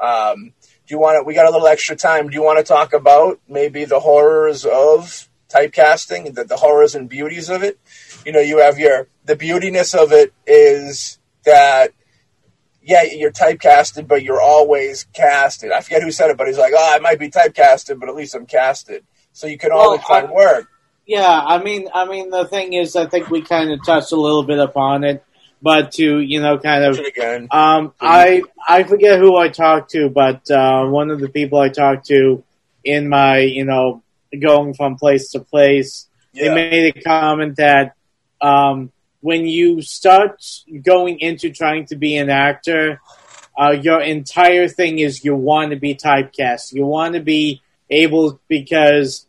[0.00, 0.52] Um,
[0.86, 1.24] do you want to?
[1.24, 2.28] We got a little extra time.
[2.28, 7.08] Do you want to talk about maybe the horrors of typecasting, the, the horrors and
[7.08, 7.78] beauties of it?
[8.24, 11.92] You know, you have your the beautiness of it is that
[12.88, 15.72] yeah, you're typecasted, but you're always casted.
[15.72, 18.14] I forget who said it, but he's like, oh, I might be typecasted, but at
[18.14, 19.04] least I'm casted.
[19.32, 20.68] So you can Well, always find work.
[21.06, 24.16] Yeah, I mean, I mean, the thing is, I think we kind of touched a
[24.16, 25.22] little bit upon it,
[25.60, 26.98] but to you know, kind of.
[27.50, 31.68] Um, I I forget who I talked to, but uh, one of the people I
[31.68, 32.44] talked to
[32.84, 34.02] in my you know
[34.40, 37.94] going from place to place, they made a comment that
[38.40, 40.44] um, when you start
[40.82, 43.00] going into trying to be an actor,
[43.58, 46.72] uh, your entire thing is you want to be typecast.
[46.72, 49.26] You want to be able because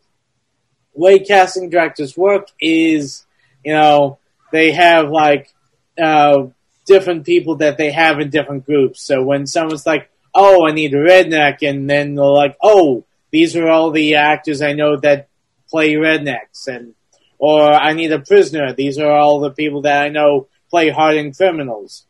[0.94, 3.24] way casting directors work is
[3.64, 4.18] you know
[4.52, 5.52] they have like
[6.00, 6.48] uh,
[6.86, 9.02] different people that they have in different groups.
[9.02, 13.56] So when someone's like, "Oh, I need a redneck," and then they're like, "Oh, these
[13.56, 15.28] are all the actors I know that
[15.70, 16.94] play rednecks," and
[17.38, 18.72] or I need a prisoner.
[18.72, 22.06] These are all the people that I know play hardened criminals,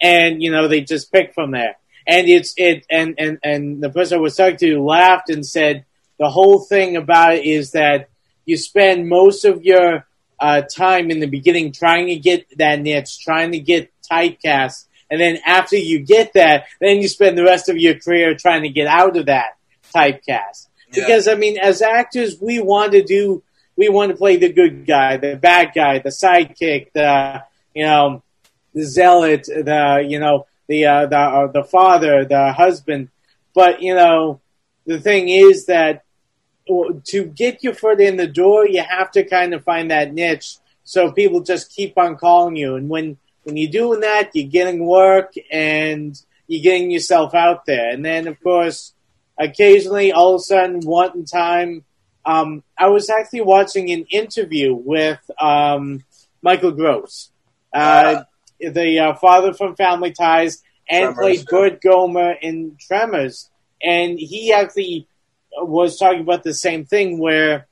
[0.00, 1.76] and you know they just pick from there.
[2.06, 5.84] And it's it and and and the person I was talking to laughed and said
[6.18, 8.08] the whole thing about it is that
[8.44, 10.06] you spend most of your
[10.42, 15.20] uh, time in the beginning trying to get that niche, trying to get typecast, and
[15.20, 18.68] then after you get that, then you spend the rest of your career trying to
[18.68, 19.56] get out of that
[19.94, 20.68] typecast.
[20.90, 20.94] Yeah.
[20.94, 23.42] Because I mean, as actors, we want to do,
[23.76, 28.22] we want to play the good guy, the bad guy, the sidekick, the you know,
[28.74, 33.10] the zealot, the you know, the uh, the uh, the father, the husband.
[33.54, 34.40] But you know,
[34.86, 36.04] the thing is that
[36.66, 40.56] to get your foot in the door, you have to kind of find that niche.
[40.84, 44.86] So people just keep on calling you, and when when you're doing that, you're getting
[44.86, 47.90] work and you're getting yourself out there.
[47.90, 48.94] And then, of course,
[49.38, 51.84] occasionally, all of a sudden, one time,
[52.24, 56.04] um, I was actually watching an interview with um,
[56.40, 57.30] Michael Gross,
[57.72, 58.24] uh,
[58.60, 61.46] the uh, father from Family Ties, and Tremors, played.
[61.46, 63.48] Burt Gummer in Tremors.
[63.82, 65.08] And he actually
[65.58, 67.66] was talking about the same thing where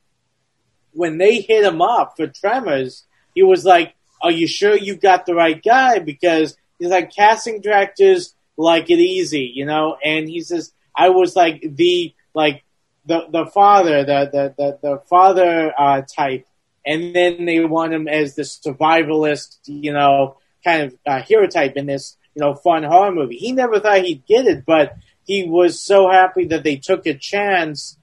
[0.93, 5.25] when they hit him up for Tremors, he was like, Are you sure you got
[5.25, 5.99] the right guy?
[5.99, 9.97] Because he's like, casting directors like it easy, you know?
[10.03, 12.63] And he says, I was like the, like,
[13.05, 16.45] the, the father, the, the, the, the father, uh, type.
[16.85, 21.73] And then they want him as the survivalist, you know, kind of uh, hero type
[21.75, 23.37] in this, you know, fun horror movie.
[23.37, 24.95] He never thought he'd get it, but
[25.31, 27.97] he was so happy that they took a chance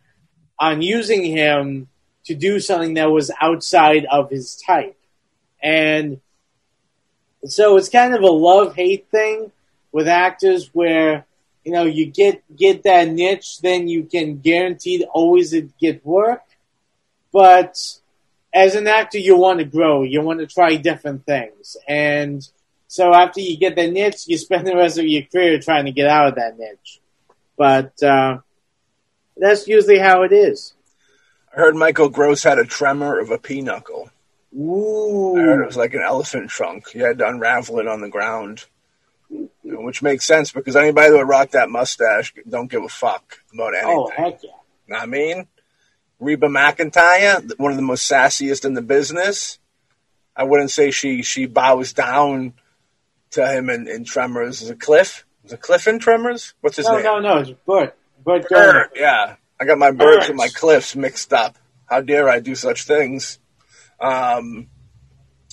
[0.58, 1.88] on using him
[2.24, 4.96] to do something that was outside of his type.
[5.62, 6.22] And
[7.44, 9.52] so it's kind of a love hate thing
[9.92, 11.26] with actors where,
[11.64, 16.44] you know, you get, get that niche, then you can guaranteed always get work.
[17.30, 17.76] But
[18.54, 21.76] as an actor, you want to grow, you want to try different things.
[21.86, 22.48] And
[22.86, 25.92] so after you get that niche, you spend the rest of your career trying to
[25.92, 27.00] get out of that niche.
[27.59, 28.38] But, uh,
[29.36, 30.74] that's usually how it is.
[31.52, 34.11] I heard Michael Gross had a tremor of a pinochle.
[34.56, 35.36] Ooh.
[35.36, 36.94] I heard it was like an elephant trunk.
[36.94, 38.64] You had to unravel it on the ground,
[39.28, 42.88] You know, which makes sense because anybody that would rock that mustache don't give a
[42.88, 43.90] fuck about anything.
[43.90, 44.50] Oh, heck yeah.
[44.88, 45.46] Know I mean,
[46.18, 49.59] Reba McEntire, one of the most sassiest in the business.
[50.34, 52.54] I wouldn't say she she bows down
[53.32, 54.62] to him in, in Tremors.
[54.62, 55.26] as a Cliff?
[55.57, 56.55] Cliff in Tremors?
[56.61, 57.05] What's his No, name?
[57.05, 57.51] no, no, no, it's.
[57.66, 57.94] Burt
[58.24, 58.49] Gummer.
[58.51, 59.36] Bird, yeah.
[59.61, 61.57] I got my birds and my cliffs mixed up.
[61.86, 63.38] How dare I do such things?
[64.01, 64.68] Um,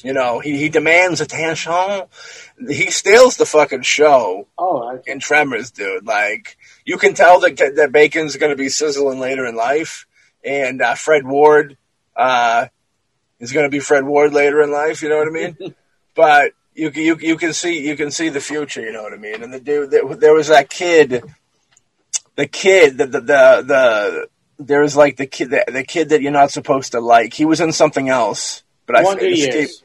[0.04, 2.04] you know, he, he demands attention.
[2.68, 6.06] He steals the fucking show Oh, in Tremors, dude.
[6.06, 10.06] Like, you can tell that that Bacon's going to be sizzling later in life,
[10.44, 11.78] and uh, Fred Ward
[12.16, 12.68] uh,
[13.40, 15.02] is going to be Fred Ward later in life.
[15.02, 15.76] You know what I mean?
[16.16, 18.82] but you can- you you can see you can see the future.
[18.82, 19.42] You know what I mean?
[19.42, 21.24] And the dude, there, there was that kid,
[22.36, 24.28] the kid, the the the, the
[24.60, 27.34] there was like the kid, the, the kid that you're not supposed to like.
[27.34, 29.54] He was in something else, but I Wonder escaped.
[29.56, 29.84] Years.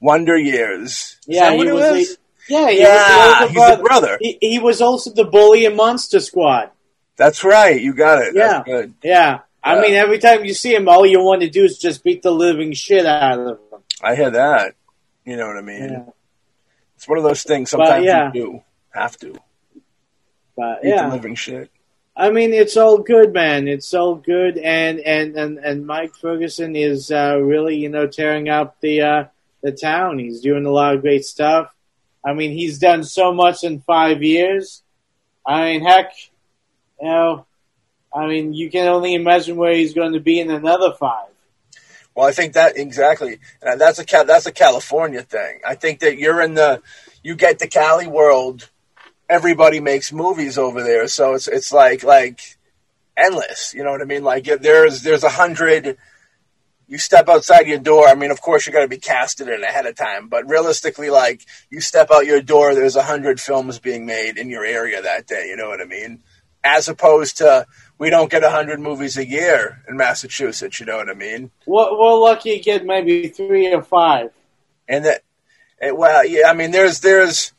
[0.00, 1.18] Wonder Years.
[1.26, 1.84] Yeah, he was.
[2.08, 2.16] is?
[2.16, 2.20] The,
[2.54, 4.18] yeah, he Yeah, was the he's the brother.
[4.20, 6.70] He, he was also the bully in Monster Squad.
[7.16, 7.80] That's right.
[7.80, 8.34] You got it.
[8.34, 8.46] Yeah.
[8.48, 8.94] That's good.
[9.04, 9.40] Yeah.
[9.62, 12.22] I mean, every time you see him, all you want to do is just beat
[12.22, 13.80] the living shit out of him.
[14.02, 14.74] I hear that.
[15.26, 15.82] You know what I mean?
[15.90, 16.04] Yeah.
[17.00, 17.70] It's one of those things.
[17.70, 18.26] Sometimes yeah.
[18.26, 19.34] you do have to
[20.54, 21.70] But eat yeah, the living shit.
[22.14, 23.68] I mean, it's all good, man.
[23.68, 28.50] It's all good, and and and, and Mike Ferguson is uh, really, you know, tearing
[28.50, 29.24] up the uh,
[29.62, 30.18] the town.
[30.18, 31.74] He's doing a lot of great stuff.
[32.22, 34.82] I mean, he's done so much in five years.
[35.46, 36.12] I mean, heck,
[37.00, 37.46] you know,
[38.14, 41.29] I mean, you can only imagine where he's going to be in another five.
[42.14, 43.38] Well, I think that exactly.
[43.64, 45.60] Uh, that's a that's a California thing.
[45.66, 46.82] I think that you're in the
[47.22, 48.68] you get the Cali world.
[49.28, 52.40] Everybody makes movies over there, so it's it's like like
[53.16, 53.74] endless.
[53.74, 54.24] You know what I mean?
[54.24, 55.96] Like there's there's a hundred.
[56.88, 58.08] You step outside your door.
[58.08, 61.08] I mean, of course, you're going to be casted in ahead of time, but realistically,
[61.08, 65.00] like you step out your door, there's a hundred films being made in your area
[65.00, 65.46] that day.
[65.48, 66.24] You know what I mean?
[66.64, 67.64] As opposed to
[68.00, 70.80] we don't get a hundred movies a year in Massachusetts.
[70.80, 71.50] You know what I mean?
[71.66, 74.30] We're, we're lucky to get maybe three or five.
[74.88, 75.22] and that
[75.80, 77.52] and, well yeah i mean there's there's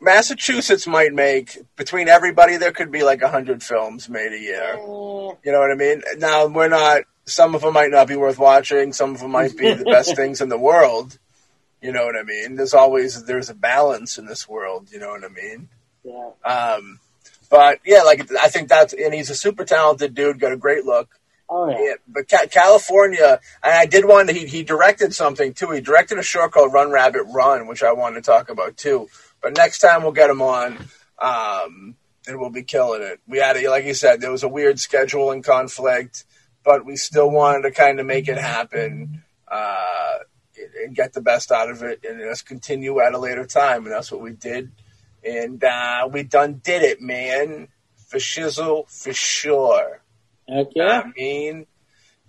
[0.00, 4.74] massachusetts might make between everybody there could be like a hundred films made a year
[5.44, 8.38] you know what i mean now we're not some of them might not be worth
[8.38, 11.18] watching some of them might be the best things in the world
[11.80, 15.10] you know what i mean there's always there's a balance in this world you know
[15.10, 15.68] what i mean
[16.04, 16.30] Yeah.
[16.44, 16.98] um
[17.52, 20.84] but yeah like i think that's and he's a super talented dude got a great
[20.84, 21.08] look
[21.54, 21.78] Oh yeah.
[21.84, 24.34] yeah, but Ca- California, and I did want to.
[24.34, 25.70] He, he directed something too.
[25.70, 29.08] He directed a short called Run Rabbit Run, which I wanted to talk about too.
[29.42, 30.78] But next time we'll get him on,
[31.18, 31.94] um,
[32.26, 33.20] and we'll be killing it.
[33.28, 36.24] We had, a, like you said, there was a weird scheduling conflict,
[36.64, 40.18] but we still wanted to kind of make it happen uh,
[40.82, 43.84] and get the best out of it, and just continue at a later time.
[43.84, 44.70] And that's what we did,
[45.24, 47.68] and uh, we done did it, man.
[48.08, 50.02] For shizzle, for sure.
[50.46, 51.02] Yeah.
[51.04, 51.66] I mean,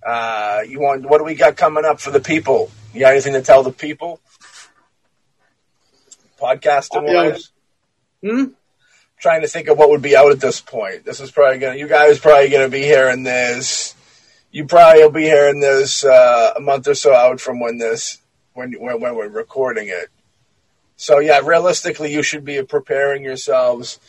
[0.05, 2.71] uh, you want what do we got coming up for the people?
[2.93, 4.21] You got anything to tell the people?
[6.39, 7.51] Podcasting wise,
[8.21, 8.45] Hmm?
[9.19, 11.05] trying to think of what would be out at this point.
[11.05, 11.77] This is probably gonna.
[11.77, 13.95] You guys probably gonna be hearing this.
[14.51, 18.21] You probably will be hearing this uh, a month or so out from when this
[18.53, 20.09] when when, when we're recording it.
[21.03, 23.99] So yeah, realistically, you should be preparing yourselves.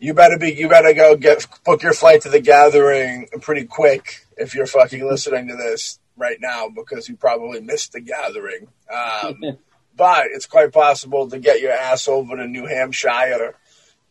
[0.00, 0.52] You better be.
[0.52, 5.06] You better go get book your flight to the gathering pretty quick if you're fucking
[5.06, 8.66] listening to this right now because you probably missed the gathering.
[8.92, 9.40] Um,
[9.96, 13.54] but it's quite possible to get your ass over to New Hampshire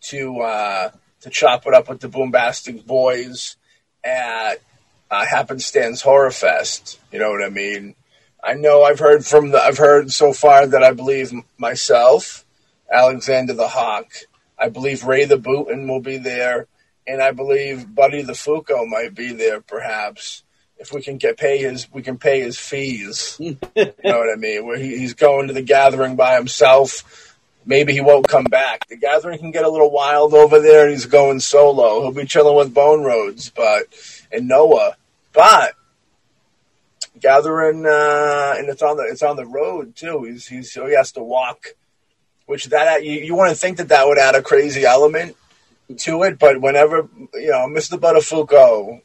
[0.03, 3.57] to uh, to chop it up with the Boombastic Boys
[4.05, 4.61] at
[5.11, 6.97] uh, Happenstance Horror Fest.
[7.11, 7.95] You know what I mean?
[8.43, 12.45] I know I've heard from the I've heard so far that I believe myself,
[12.91, 14.07] Alexander the Hawk,
[14.57, 16.67] I believe Ray the Bootin will be there,
[17.05, 20.43] and I believe Buddy the Fuco might be there perhaps
[20.81, 23.37] if we can get pay his we can pay his fees.
[23.39, 24.65] you know what I mean?
[24.65, 27.37] Where he, he's going to the gathering by himself.
[27.63, 28.87] Maybe he won't come back.
[28.87, 32.01] The gathering can get a little wild over there, and he's going solo.
[32.01, 33.85] He'll be chilling with Bone Roads, but
[34.31, 34.97] and Noah,
[35.31, 35.75] but
[37.22, 40.24] gathering, uh, and it's on the it's on the road too.
[40.24, 41.76] He's he's so he has to walk,
[42.45, 45.36] which that you, you want to think that that would add a crazy element
[45.99, 47.99] to it, but whenever you know Mr.
[47.99, 49.01] Buttafuoco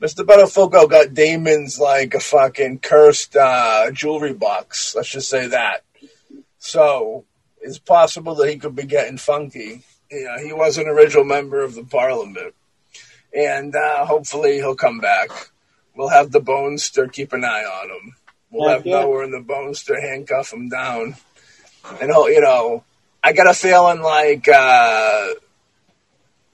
[0.00, 0.24] Mr.
[0.24, 4.94] Buttafuoco got Damon's like a fucking cursed uh, jewelry box.
[4.94, 5.82] Let's just say that.
[6.60, 7.24] So
[7.60, 9.82] it's possible that he could be getting funky.
[10.12, 12.54] Know, he was an original member of the parliament.
[13.34, 15.30] And uh, hopefully he'll come back.
[15.98, 18.14] We'll have the Bonester keep an eye on him.
[18.52, 19.00] We'll have yeah.
[19.00, 21.16] Noah and the Bonester handcuff him down.
[22.00, 22.84] And you know,
[23.22, 25.26] I got a feeling like, uh,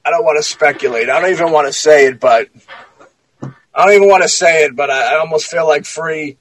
[0.03, 1.11] I don't want to speculate.
[1.11, 2.49] I don't even want to say it, but
[3.43, 6.39] I don't even want to say it, but I, I almost feel like free,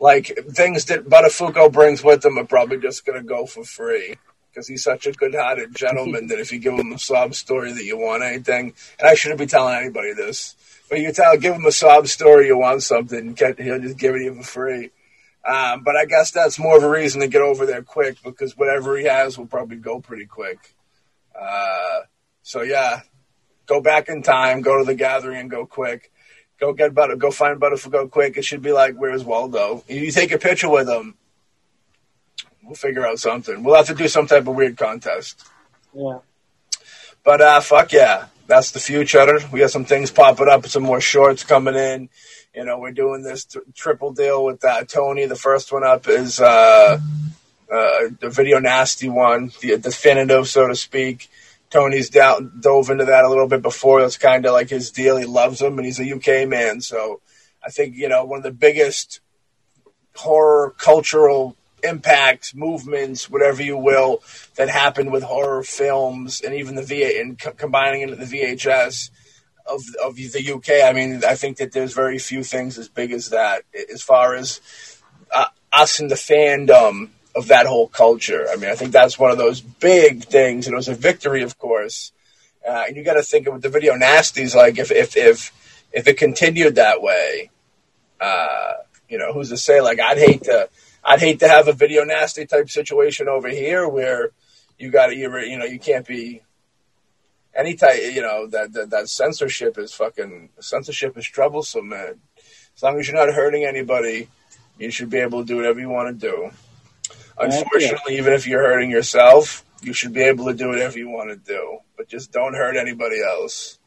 [0.00, 4.16] like things that Buttafuoco brings with him are probably just going to go for free
[4.50, 7.84] because he's such a good-hearted gentleman that if you give him a sob story that
[7.84, 10.54] you want anything, and I shouldn't be telling anybody this,
[10.88, 14.14] but you tell, give him a sob story you want something, get, he'll just give
[14.14, 14.90] it to you for free.
[15.44, 18.56] Um, but I guess that's more of a reason to get over there quick because
[18.56, 20.74] whatever he has will probably go pretty quick.
[21.38, 22.00] Uh,
[22.42, 23.00] so yeah,
[23.66, 26.10] go back in time, go to the gathering, and go quick.
[26.58, 27.16] Go get Butter.
[27.16, 28.36] Go find Butterfield Go quick.
[28.36, 29.84] It should be like, where's Waldo?
[29.86, 31.14] You take a picture with him.
[32.64, 33.62] We'll figure out something.
[33.62, 35.48] We'll have to do some type of weird contest.
[35.94, 36.18] Yeah.
[37.24, 39.38] But uh, fuck yeah, that's the future.
[39.52, 40.66] We got some things popping up.
[40.66, 42.08] Some more shorts coming in.
[42.54, 45.26] You know, we're doing this triple deal with uh, Tony.
[45.26, 46.98] The first one up is uh,
[47.70, 51.28] uh, the video nasty one, the definitive, so to speak.
[51.70, 54.00] Tony's down, dove into that a little bit before.
[54.00, 55.18] That's kind of like his deal.
[55.18, 56.80] He loves him, and he's a UK man.
[56.80, 57.20] So
[57.64, 59.20] I think you know one of the biggest
[60.16, 64.22] horror cultural impacts, movements, whatever you will,
[64.56, 69.10] that happened with horror films and even the V and co- combining into the VHS
[69.66, 70.88] of of the UK.
[70.88, 73.62] I mean, I think that there's very few things as big as that
[73.92, 74.60] as far as
[75.34, 78.46] uh, us and the fandom of that whole culture.
[78.50, 81.42] I mean, I think that's one of those big things, and it was a victory,
[81.42, 82.12] of course.
[82.68, 85.52] Uh, and you got to think of the video nasties, like if if if
[85.92, 87.50] if it continued that way,
[88.20, 88.72] uh,
[89.08, 89.80] you know, who's to say?
[89.80, 90.68] Like, I'd hate to,
[91.08, 94.32] I'd hate to have a video nasty type situation over here where
[94.78, 96.42] you got to, you know, you can't be
[97.54, 102.20] any type, you know, that, that that censorship is fucking censorship is troublesome, man.
[102.76, 104.28] As long as you're not hurting anybody,
[104.78, 106.50] you should be able to do whatever you want to do.
[107.38, 111.30] Unfortunately, even if you're hurting yourself, you should be able to do whatever you want
[111.30, 113.78] to do, but just don't hurt anybody else.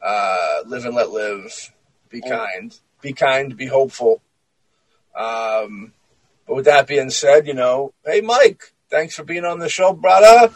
[0.00, 1.70] Uh, live and let live.
[2.08, 2.74] Be kind.
[3.02, 3.54] Be kind.
[3.58, 4.22] Be hopeful.
[5.14, 5.92] Um,
[6.54, 10.52] with that being said, you know, hey Mike, thanks for being on the show, brother.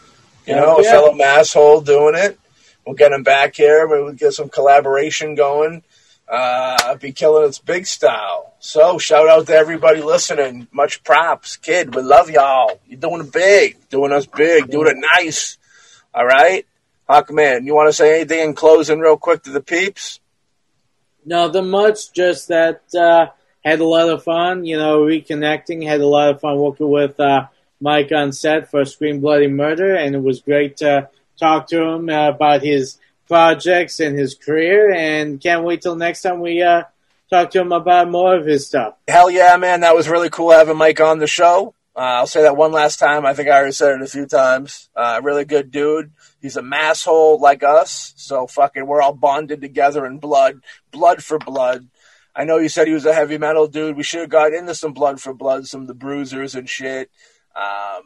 [0.46, 0.90] You Yeah, know, a yeah.
[0.92, 2.38] fellow masshole doing it.
[2.86, 3.88] We'll get him back here.
[3.88, 5.82] Maybe we'll get some collaboration going.
[6.28, 8.54] Uh, be killing its big style.
[8.58, 10.66] So shout out to everybody listening.
[10.72, 11.94] Much props, kid.
[11.94, 12.80] We love y'all.
[12.86, 15.56] You're doing it big, doing us big, doing it nice.
[16.14, 16.66] All right,
[17.08, 17.64] Hawkman.
[17.66, 20.18] You want to say anything in closing, real quick, to the peeps?
[21.24, 23.26] No, the much, just that uh,
[23.66, 25.84] had a lot of fun, you know, reconnecting.
[25.84, 27.48] Had a lot of fun working with uh,
[27.80, 32.08] Mike on set for Scream Bloody Murder, and it was great to talk to him
[32.08, 34.94] uh, about his projects and his career.
[34.94, 36.84] And can't wait till next time we uh,
[37.28, 38.94] talk to him about more of his stuff.
[39.08, 39.80] Hell yeah, man.
[39.80, 41.74] That was really cool having Mike on the show.
[41.96, 43.26] Uh, I'll say that one last time.
[43.26, 44.90] I think I already said it a few times.
[44.94, 46.12] Uh, really good dude.
[46.40, 48.12] He's a masshole like us.
[48.16, 50.60] So fucking, we're all bonded together in blood,
[50.92, 51.88] blood for blood.
[52.38, 53.96] I know you said he was a heavy metal dude.
[53.96, 57.10] We should have got into some blood for blood, some of the bruisers and shit.
[57.56, 58.02] Um,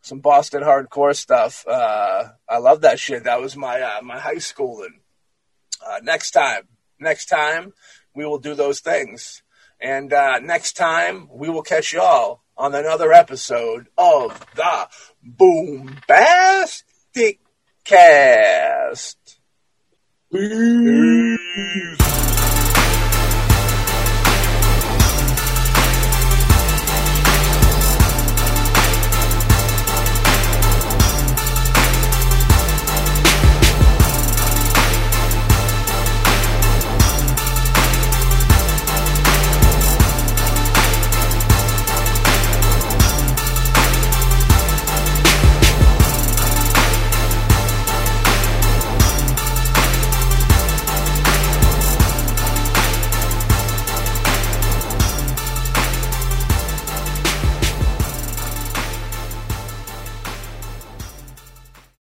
[0.00, 1.66] some Boston hardcore stuff.
[1.68, 3.24] Uh, I love that shit.
[3.24, 5.00] That was my, uh, my high schooling.
[5.86, 6.62] Uh, next time,
[6.98, 7.74] next time
[8.14, 9.42] we will do those things.
[9.78, 14.88] And uh, next time, we will catch y'all on another episode of the
[15.38, 16.80] Boombastic
[17.84, 19.38] Cast.
[20.32, 22.25] Peace.